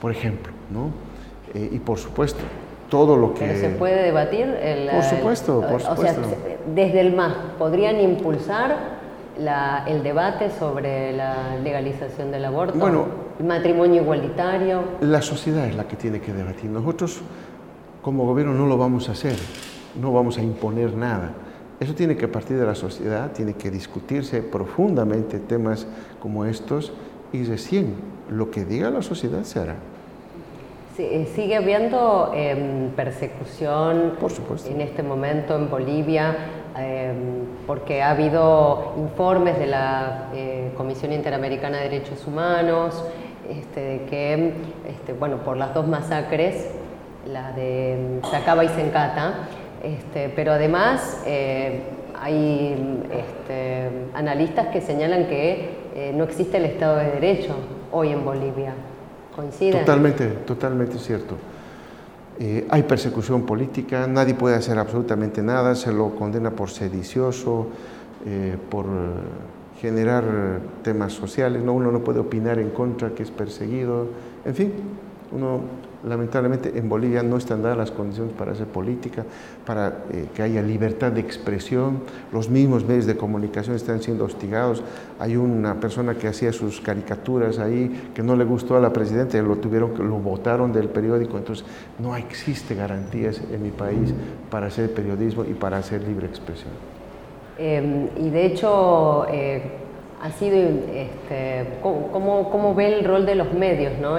Por 0.00 0.10
ejemplo, 0.10 0.54
¿no? 0.72 1.15
Eh, 1.56 1.70
y 1.72 1.78
por 1.78 1.98
supuesto, 1.98 2.40
todo 2.90 3.16
lo 3.16 3.34
que... 3.34 3.56
se 3.56 3.70
puede 3.70 4.02
debatir. 4.02 4.46
El, 4.46 4.88
por 4.90 5.02
supuesto, 5.02 5.60
por 5.60 5.80
supuesto. 5.80 6.20
O 6.20 6.24
sea, 6.24 6.36
desde 6.74 7.00
el 7.00 7.14
MAS, 7.14 7.34
¿podrían 7.58 8.00
impulsar 8.00 8.76
la, 9.38 9.84
el 9.86 10.02
debate 10.02 10.50
sobre 10.50 11.12
la 11.12 11.56
legalización 11.56 12.30
del 12.30 12.44
aborto? 12.44 12.78
Bueno, 12.78 13.06
el 13.38 13.46
matrimonio 13.46 14.02
igualitario. 14.02 14.82
La 15.00 15.22
sociedad 15.22 15.66
es 15.66 15.74
la 15.74 15.88
que 15.88 15.96
tiene 15.96 16.20
que 16.20 16.32
debatir. 16.32 16.70
Nosotros, 16.70 17.20
como 18.02 18.26
gobierno, 18.26 18.52
no 18.54 18.66
lo 18.66 18.76
vamos 18.76 19.08
a 19.08 19.12
hacer, 19.12 19.36
no 20.00 20.12
vamos 20.12 20.38
a 20.38 20.42
imponer 20.42 20.94
nada 20.94 21.32
eso 21.78 21.94
tiene 21.94 22.16
que 22.16 22.26
partir 22.26 22.58
de 22.58 22.64
la 22.64 22.74
sociedad, 22.74 23.32
tiene 23.32 23.52
que 23.54 23.70
discutirse 23.70 24.42
profundamente 24.42 25.38
temas 25.38 25.86
como 26.20 26.46
estos 26.46 26.92
y 27.32 27.44
recién 27.44 27.94
lo 28.30 28.50
que 28.50 28.64
diga 28.64 28.88
la 28.90 29.02
sociedad 29.02 29.42
se 29.42 29.60
hará. 29.60 29.76
Eh, 30.98 31.28
¿Sigue 31.34 31.56
habiendo 31.56 32.32
em, 32.34 32.88
persecución 32.90 34.16
Por 34.18 34.30
supuesto. 34.30 34.70
en 34.70 34.80
este 34.80 35.02
momento 35.02 35.54
en 35.54 35.68
Bolivia? 35.68 36.34
Em, 36.78 37.44
porque 37.66 38.02
ha 38.02 38.12
habido 38.12 38.94
informes 38.96 39.58
de 39.58 39.66
la 39.66 40.30
eh, 40.34 40.72
Comisión 40.74 41.12
Interamericana 41.12 41.78
de 41.78 41.90
Derechos 41.90 42.26
Humanos 42.26 43.04
este, 43.50 43.80
de 43.80 43.98
que, 44.06 44.52
este, 44.88 45.12
bueno, 45.12 45.38
por 45.38 45.58
las 45.58 45.74
dos 45.74 45.86
masacres, 45.86 46.70
la 47.26 47.52
de 47.52 48.20
Sacaba 48.30 48.64
y 48.64 48.68
Sencata, 48.68 49.48
este, 49.82 50.30
pero 50.30 50.52
además 50.52 51.22
eh, 51.26 51.82
hay 52.18 53.02
este, 53.12 53.90
analistas 54.14 54.68
que 54.68 54.80
señalan 54.80 55.26
que 55.26 55.86
no 56.14 56.24
existe 56.24 56.56
el 56.56 56.66
Estado 56.66 56.96
de 56.96 57.10
Derecho 57.10 57.54
hoy 57.92 58.12
en 58.12 58.24
Bolivia. 58.24 58.74
Totalmente, 59.80 60.26
totalmente 60.46 60.98
cierto. 60.98 61.36
Eh, 62.38 62.66
hay 62.68 62.82
persecución 62.82 63.46
política, 63.46 64.06
nadie 64.06 64.34
puede 64.34 64.56
hacer 64.56 64.78
absolutamente 64.78 65.42
nada, 65.42 65.74
se 65.74 65.92
lo 65.92 66.14
condena 66.14 66.50
por 66.50 66.70
sedicioso, 66.70 67.68
por 68.70 68.86
generar 69.80 70.24
temas 70.82 71.12
sociales, 71.12 71.62
¿no? 71.62 71.74
uno 71.74 71.92
no 71.92 72.00
puede 72.00 72.18
opinar 72.18 72.58
en 72.58 72.70
contra 72.70 73.10
que 73.10 73.22
es 73.22 73.30
perseguido, 73.30 74.08
en 74.44 74.54
fin, 74.54 74.72
uno 75.32 75.60
lamentablemente 76.04 76.78
en 76.78 76.88
Bolivia 76.88 77.22
no 77.22 77.36
están 77.36 77.62
dadas 77.62 77.76
las 77.76 77.90
condiciones 77.90 78.32
para 78.34 78.52
hacer 78.52 78.66
política, 78.66 79.24
para 79.64 80.04
eh, 80.12 80.26
que 80.34 80.42
haya 80.42 80.62
libertad 80.62 81.12
de 81.12 81.20
expresión, 81.20 82.02
los 82.32 82.48
mismos 82.48 82.84
medios 82.84 83.06
de 83.06 83.16
comunicación 83.16 83.74
están 83.74 84.00
siendo 84.00 84.24
hostigados, 84.24 84.82
hay 85.18 85.36
una 85.36 85.80
persona 85.80 86.14
que 86.14 86.28
hacía 86.28 86.52
sus 86.52 86.80
caricaturas 86.80 87.58
ahí 87.58 88.10
que 88.14 88.22
no 88.22 88.36
le 88.36 88.44
gustó 88.44 88.76
a 88.76 88.80
la 88.80 88.92
presidenta 88.92 89.36
lo 89.42 89.56
tuvieron, 89.56 89.92
lo 89.98 90.18
votaron 90.18 90.72
del 90.72 90.88
periódico, 90.88 91.38
entonces 91.38 91.64
no 91.98 92.16
existe 92.16 92.74
garantías 92.74 93.40
en 93.52 93.62
mi 93.62 93.70
país 93.70 94.14
para 94.50 94.66
hacer 94.66 94.92
periodismo 94.92 95.44
y 95.44 95.54
para 95.54 95.78
hacer 95.78 96.02
libre 96.02 96.26
expresión. 96.26 96.72
Em, 97.58 98.08
y 98.16 98.30
de 98.30 98.46
hecho, 98.46 99.26
eh, 99.30 99.62
ha 100.22 100.30
sido, 100.30 100.56
este, 100.56 101.66
¿cómo, 101.82 102.50
¿cómo, 102.50 102.74
ve 102.74 102.98
el 102.98 103.04
rol 103.04 103.26
de 103.26 103.34
los 103.34 103.52
medios 103.52 103.98
¿no? 103.98 104.18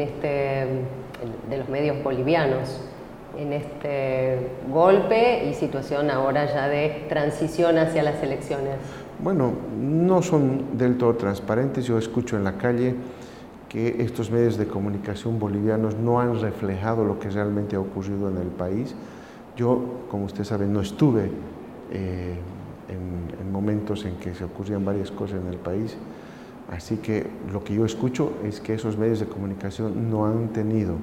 Este, 0.00 0.66
de 1.48 1.58
los 1.58 1.68
medios 1.68 2.02
bolivianos 2.02 2.80
en 3.38 3.52
este 3.52 4.38
golpe 4.70 5.46
y 5.48 5.54
situación 5.54 6.10
ahora 6.10 6.46
ya 6.46 6.68
de 6.68 7.06
transición 7.08 7.78
hacia 7.78 8.02
las 8.02 8.22
elecciones? 8.22 8.76
Bueno, 9.22 9.52
no 9.78 10.22
son 10.22 10.78
del 10.78 10.96
todo 10.98 11.14
transparentes. 11.14 11.84
Yo 11.84 11.98
escucho 11.98 12.36
en 12.36 12.44
la 12.44 12.56
calle 12.56 12.94
que 13.68 14.02
estos 14.02 14.30
medios 14.30 14.56
de 14.56 14.66
comunicación 14.66 15.38
bolivianos 15.38 15.94
no 15.94 16.20
han 16.20 16.40
reflejado 16.40 17.04
lo 17.04 17.18
que 17.18 17.30
realmente 17.30 17.76
ha 17.76 17.80
ocurrido 17.80 18.28
en 18.28 18.38
el 18.38 18.48
país. 18.48 18.94
Yo, 19.56 19.80
como 20.10 20.24
usted 20.24 20.44
sabe, 20.44 20.66
no 20.66 20.80
estuve 20.80 21.30
eh, 21.92 22.34
en, 22.88 23.52
momentos 23.52 24.04
en 24.04 24.16
que 24.16 24.34
se 24.34 24.44
ocurrían 24.44 24.84
varias 24.84 25.10
cosas 25.10 25.40
en 25.40 25.48
el 25.48 25.58
país. 25.58 25.96
Así 26.70 26.96
que 26.98 27.26
lo 27.52 27.64
que 27.64 27.74
yo 27.74 27.84
escucho 27.84 28.32
es 28.44 28.60
que 28.60 28.74
esos 28.74 28.96
medios 28.96 29.20
de 29.20 29.26
comunicación 29.26 30.10
no 30.10 30.26
han 30.26 30.48
tenido 30.48 30.94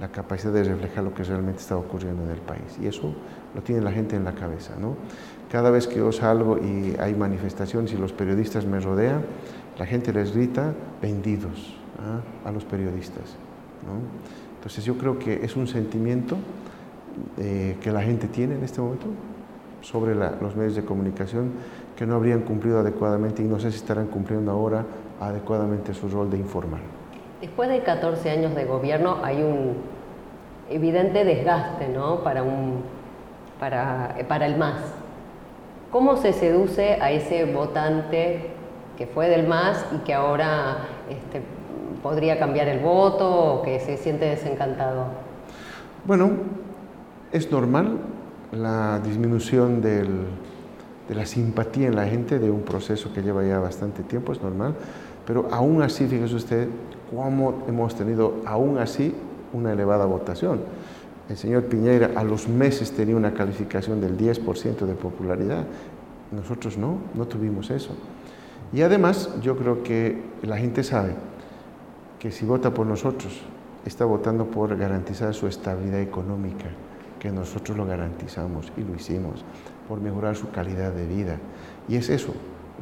la 0.00 0.08
capacidad 0.08 0.52
de 0.52 0.64
reflejar 0.64 1.04
lo 1.04 1.14
que 1.14 1.22
realmente 1.22 1.60
está 1.60 1.76
ocurriendo 1.76 2.24
en 2.24 2.30
el 2.30 2.40
país. 2.40 2.78
Y 2.82 2.86
eso 2.86 3.14
lo 3.54 3.62
tiene 3.62 3.80
la 3.80 3.92
gente 3.92 4.16
en 4.16 4.24
la 4.24 4.34
cabeza. 4.34 4.74
¿no? 4.78 4.96
Cada 5.50 5.70
vez 5.70 5.86
que 5.86 5.96
yo 5.96 6.10
salgo 6.10 6.58
y 6.58 6.96
hay 6.98 7.14
manifestaciones 7.14 7.92
y 7.92 7.96
los 7.96 8.12
periodistas 8.12 8.66
me 8.66 8.80
rodean, 8.80 9.22
la 9.78 9.86
gente 9.86 10.12
les 10.12 10.34
grita 10.34 10.74
vendidos 11.00 11.76
¿ah? 12.00 12.48
a 12.48 12.50
los 12.50 12.64
periodistas. 12.64 13.36
¿no? 13.86 14.00
Entonces 14.56 14.84
yo 14.84 14.98
creo 14.98 15.18
que 15.18 15.44
es 15.44 15.54
un 15.54 15.68
sentimiento 15.68 16.36
eh, 17.38 17.76
que 17.80 17.92
la 17.92 18.02
gente 18.02 18.26
tiene 18.26 18.56
en 18.56 18.64
este 18.64 18.80
momento, 18.80 19.06
sobre 19.80 20.14
los 20.14 20.56
medios 20.56 20.74
de 20.74 20.84
comunicación 20.84 21.52
que 21.94 22.06
no 22.06 22.14
habrían 22.14 22.40
cumplido 22.40 22.80
adecuadamente 22.80 23.42
y 23.42 23.46
no 23.46 23.60
sé 23.60 23.70
si 23.70 23.76
estarán 23.76 24.06
cumpliendo 24.06 24.50
ahora 24.50 24.84
adecuadamente 25.20 25.94
su 25.94 26.08
rol 26.08 26.30
de 26.30 26.38
informar. 26.38 26.80
Después 27.40 27.68
de 27.68 27.82
14 27.82 28.30
años 28.30 28.54
de 28.54 28.64
gobierno 28.64 29.18
hay 29.22 29.42
un 29.42 29.76
evidente 30.70 31.24
desgaste 31.24 31.88
¿no? 31.88 32.22
para, 32.22 32.42
un, 32.42 32.82
para, 33.60 34.16
para 34.28 34.46
el 34.46 34.56
MAS. 34.56 34.80
¿Cómo 35.90 36.16
se 36.16 36.32
seduce 36.32 36.94
a 37.00 37.10
ese 37.10 37.44
votante 37.44 38.50
que 38.96 39.06
fue 39.06 39.28
del 39.28 39.46
MAS 39.46 39.84
y 39.94 39.98
que 39.98 40.14
ahora 40.14 40.78
este, 41.08 41.42
podría 42.02 42.38
cambiar 42.38 42.68
el 42.68 42.80
voto 42.80 43.54
o 43.54 43.62
que 43.62 43.80
se 43.80 43.96
siente 43.96 44.24
desencantado? 44.24 45.06
Bueno, 46.04 46.30
es 47.32 47.50
normal 47.50 47.98
la 48.52 49.00
disminución 49.00 49.80
de 51.08 51.14
la 51.14 51.26
simpatía 51.26 51.88
en 51.88 51.96
la 51.96 52.06
gente 52.06 52.38
de 52.38 52.50
un 52.50 52.62
proceso 52.62 53.12
que 53.12 53.22
lleva 53.22 53.44
ya 53.44 53.58
bastante 53.58 54.02
tiempo, 54.02 54.32
es 54.32 54.42
normal, 54.42 54.74
pero 55.26 55.48
aún 55.50 55.82
así, 55.82 56.06
fíjese 56.06 56.34
usted 56.34 56.68
cómo 57.10 57.64
hemos 57.68 57.94
tenido 57.94 58.36
aún 58.46 58.78
así 58.78 59.14
una 59.52 59.72
elevada 59.72 60.04
votación. 60.06 60.60
El 61.28 61.36
señor 61.36 61.64
Piñera 61.64 62.10
a 62.16 62.24
los 62.24 62.48
meses 62.48 62.92
tenía 62.92 63.16
una 63.16 63.32
calificación 63.32 64.00
del 64.00 64.16
10% 64.18 64.86
de 64.86 64.94
popularidad, 64.94 65.64
nosotros 66.30 66.76
no, 66.76 66.98
no 67.14 67.26
tuvimos 67.26 67.70
eso. 67.70 67.94
Y 68.72 68.82
además 68.82 69.30
yo 69.40 69.56
creo 69.56 69.82
que 69.82 70.22
la 70.42 70.58
gente 70.58 70.82
sabe 70.82 71.14
que 72.18 72.30
si 72.30 72.44
vota 72.44 72.72
por 72.72 72.86
nosotros 72.86 73.42
está 73.86 74.04
votando 74.04 74.46
por 74.46 74.76
garantizar 74.76 75.34
su 75.34 75.46
estabilidad 75.46 76.00
económica, 76.00 76.66
que 77.18 77.30
nosotros 77.30 77.76
lo 77.76 77.86
garantizamos 77.86 78.72
y 78.76 78.82
lo 78.82 78.94
hicimos, 78.94 79.44
por 79.88 80.00
mejorar 80.00 80.36
su 80.36 80.50
calidad 80.50 80.92
de 80.92 81.06
vida. 81.06 81.38
Y 81.88 81.96
es 81.96 82.08
eso 82.08 82.34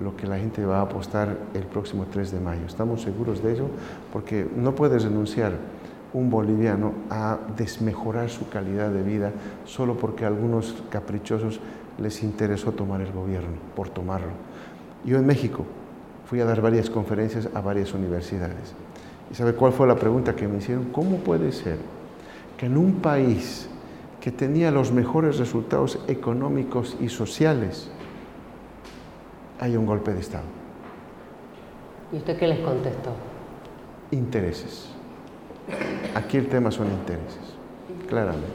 lo 0.03 0.17
que 0.17 0.27
la 0.27 0.38
gente 0.38 0.65
va 0.65 0.79
a 0.79 0.83
apostar 0.83 1.37
el 1.55 1.65
próximo 1.65 2.07
3 2.11 2.33
de 2.33 2.41
mayo. 2.41 2.62
Estamos 2.67 3.03
seguros 3.03 3.43
de 3.43 3.53
ello 3.53 3.67
porque 4.12 4.47
no 4.57 4.75
puede 4.75 4.99
renunciar 4.99 5.53
un 6.15 6.31
boliviano 6.31 6.93
a 7.11 7.38
desmejorar 7.57 8.29
su 8.29 8.49
calidad 8.49 8.91
de 8.91 9.03
vida 9.03 9.33
solo 9.65 9.97
porque 9.97 10.25
a 10.25 10.29
algunos 10.29 10.75
caprichosos 10.91 11.61
les 11.99 12.23
interesó 12.23 12.73
tomar 12.73 13.01
el 13.01 13.12
gobierno, 13.12 13.57
por 13.75 13.88
tomarlo. 13.88 14.33
Yo 15.05 15.19
en 15.19 15.27
México 15.27 15.65
fui 16.27 16.41
a 16.41 16.45
dar 16.45 16.61
varias 16.61 16.88
conferencias 16.88 17.49
a 17.55 17.61
varias 17.61 17.93
universidades. 17.93 18.75
¿Y 19.31 19.35
sabe 19.35 19.55
cuál 19.55 19.73
fue 19.73 19.87
la 19.87 19.97
pregunta 19.97 20.35
que 20.35 20.49
me 20.49 20.59
hicieron? 20.59 20.85
¿Cómo 20.93 21.19
puede 21.19 21.53
ser 21.53 21.79
que 22.57 22.67
en 22.67 22.77
un 22.77 22.95
país 22.95 23.69
que 24.23 24.31
tenía 24.31 24.71
los 24.71 24.93
mejores 24.93 25.39
resultados 25.39 25.99
económicos 26.07 26.97
y 27.01 27.09
sociales 27.09 27.91
haya 29.59 29.81
un 29.81 29.85
golpe 29.85 30.15
de 30.15 30.21
Estado? 30.21 30.45
¿Y 32.13 32.17
usted 32.19 32.39
qué 32.39 32.47
les 32.47 32.61
contestó? 32.61 33.11
Intereses. 34.13 34.91
Aquí 36.15 36.37
el 36.37 36.49
tema 36.49 36.71
son 36.71 36.87
intereses, 36.87 37.57
claramente. 38.09 38.47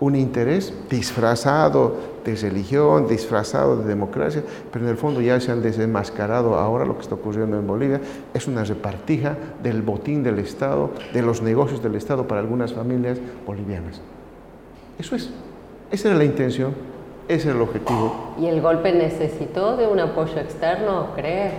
Un 0.00 0.16
interés 0.16 0.72
disfrazado 0.88 1.96
de 2.24 2.34
religión, 2.36 3.06
disfrazado 3.06 3.76
de 3.76 3.84
democracia, 3.84 4.42
pero 4.72 4.86
en 4.86 4.90
el 4.90 4.96
fondo 4.96 5.20
ya 5.20 5.38
se 5.38 5.52
han 5.52 5.60
desenmascarado 5.60 6.54
ahora 6.54 6.86
lo 6.86 6.96
que 6.96 7.02
está 7.02 7.14
ocurriendo 7.14 7.58
en 7.58 7.66
Bolivia, 7.66 8.00
es 8.32 8.46
una 8.46 8.64
repartija 8.64 9.36
del 9.62 9.82
botín 9.82 10.22
del 10.22 10.38
Estado, 10.38 10.92
de 11.12 11.20
los 11.20 11.42
negocios 11.42 11.82
del 11.82 11.94
Estado 11.94 12.26
para 12.26 12.40
algunas 12.40 12.72
familias 12.72 13.18
bolivianas. 13.46 14.00
Eso 14.98 15.16
es, 15.16 15.30
esa 15.90 16.08
era 16.08 16.18
la 16.18 16.24
intención, 16.24 16.74
ese 17.28 17.48
era 17.48 17.56
el 17.56 17.62
objetivo. 17.62 18.34
¿Y 18.38 18.46
el 18.46 18.60
golpe 18.60 18.92
necesitó 18.92 19.76
de 19.76 19.86
un 19.86 20.00
apoyo 20.00 20.38
externo, 20.38 21.08
cree? 21.16 21.50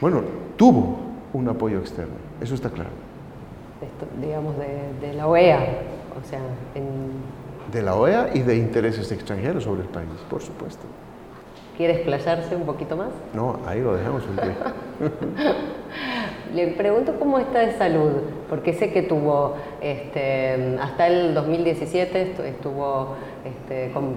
Bueno, 0.00 0.22
tuvo 0.56 0.98
un 1.32 1.48
apoyo 1.48 1.78
externo, 1.78 2.14
eso 2.40 2.54
está 2.54 2.70
claro. 2.70 2.90
digamos, 4.20 4.56
de, 4.58 5.06
de 5.06 5.14
la 5.14 5.26
OEA, 5.26 5.60
o 6.22 6.28
sea, 6.28 6.40
en 6.74 6.84
de 7.70 7.82
la 7.82 7.94
OEA 7.94 8.30
y 8.34 8.40
de 8.40 8.56
intereses 8.56 9.12
extranjeros 9.12 9.64
sobre 9.64 9.82
el 9.82 9.88
país, 9.88 10.08
por 10.28 10.42
supuesto. 10.42 10.82
¿Quiere 11.76 11.94
explayarse 11.94 12.56
un 12.56 12.64
poquito 12.64 12.96
más? 12.96 13.08
No, 13.32 13.58
ahí 13.66 13.80
lo 13.80 13.94
dejamos 13.94 14.22
Le 16.54 16.68
pregunto 16.68 17.16
cómo 17.18 17.38
está 17.38 17.60
de 17.60 17.76
salud, 17.78 18.10
porque 18.48 18.74
sé 18.74 18.92
que 18.92 19.02
tuvo, 19.02 19.56
este, 19.80 20.76
hasta 20.80 21.06
el 21.06 21.34
2017 21.34 22.34
estuvo 22.46 23.14
este, 23.44 23.92
con 23.92 24.14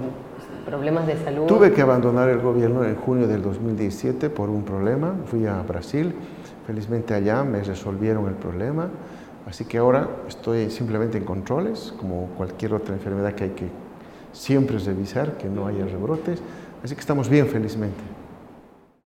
problemas 0.65 1.07
de 1.07 1.17
salud. 1.17 1.45
Tuve 1.45 1.71
que 1.71 1.81
abandonar 1.81 2.29
el 2.29 2.39
gobierno 2.39 2.83
en 2.83 2.95
junio 2.95 3.27
del 3.27 3.41
2017 3.41 4.29
por 4.29 4.49
un 4.49 4.63
problema. 4.63 5.15
Fui 5.25 5.45
a 5.45 5.61
Brasil, 5.61 6.13
felizmente 6.65 7.13
allá 7.13 7.43
me 7.43 7.63
resolvieron 7.63 8.27
el 8.27 8.35
problema 8.35 8.89
Así 9.45 9.65
que 9.65 9.77
ahora 9.77 10.07
estoy 10.27 10.69
simplemente 10.69 11.17
en 11.17 11.25
controles, 11.25 11.93
como 11.97 12.27
cualquier 12.37 12.73
otra 12.73 12.95
enfermedad 12.95 13.33
que 13.33 13.43
hay 13.45 13.49
que 13.49 13.67
siempre 14.31 14.77
revisar, 14.77 15.37
que 15.37 15.49
no 15.49 15.67
haya 15.67 15.85
rebrotes. 15.85 16.41
Así 16.83 16.95
que 16.95 17.01
estamos 17.01 17.29
bien, 17.29 17.47
felizmente. 17.47 18.01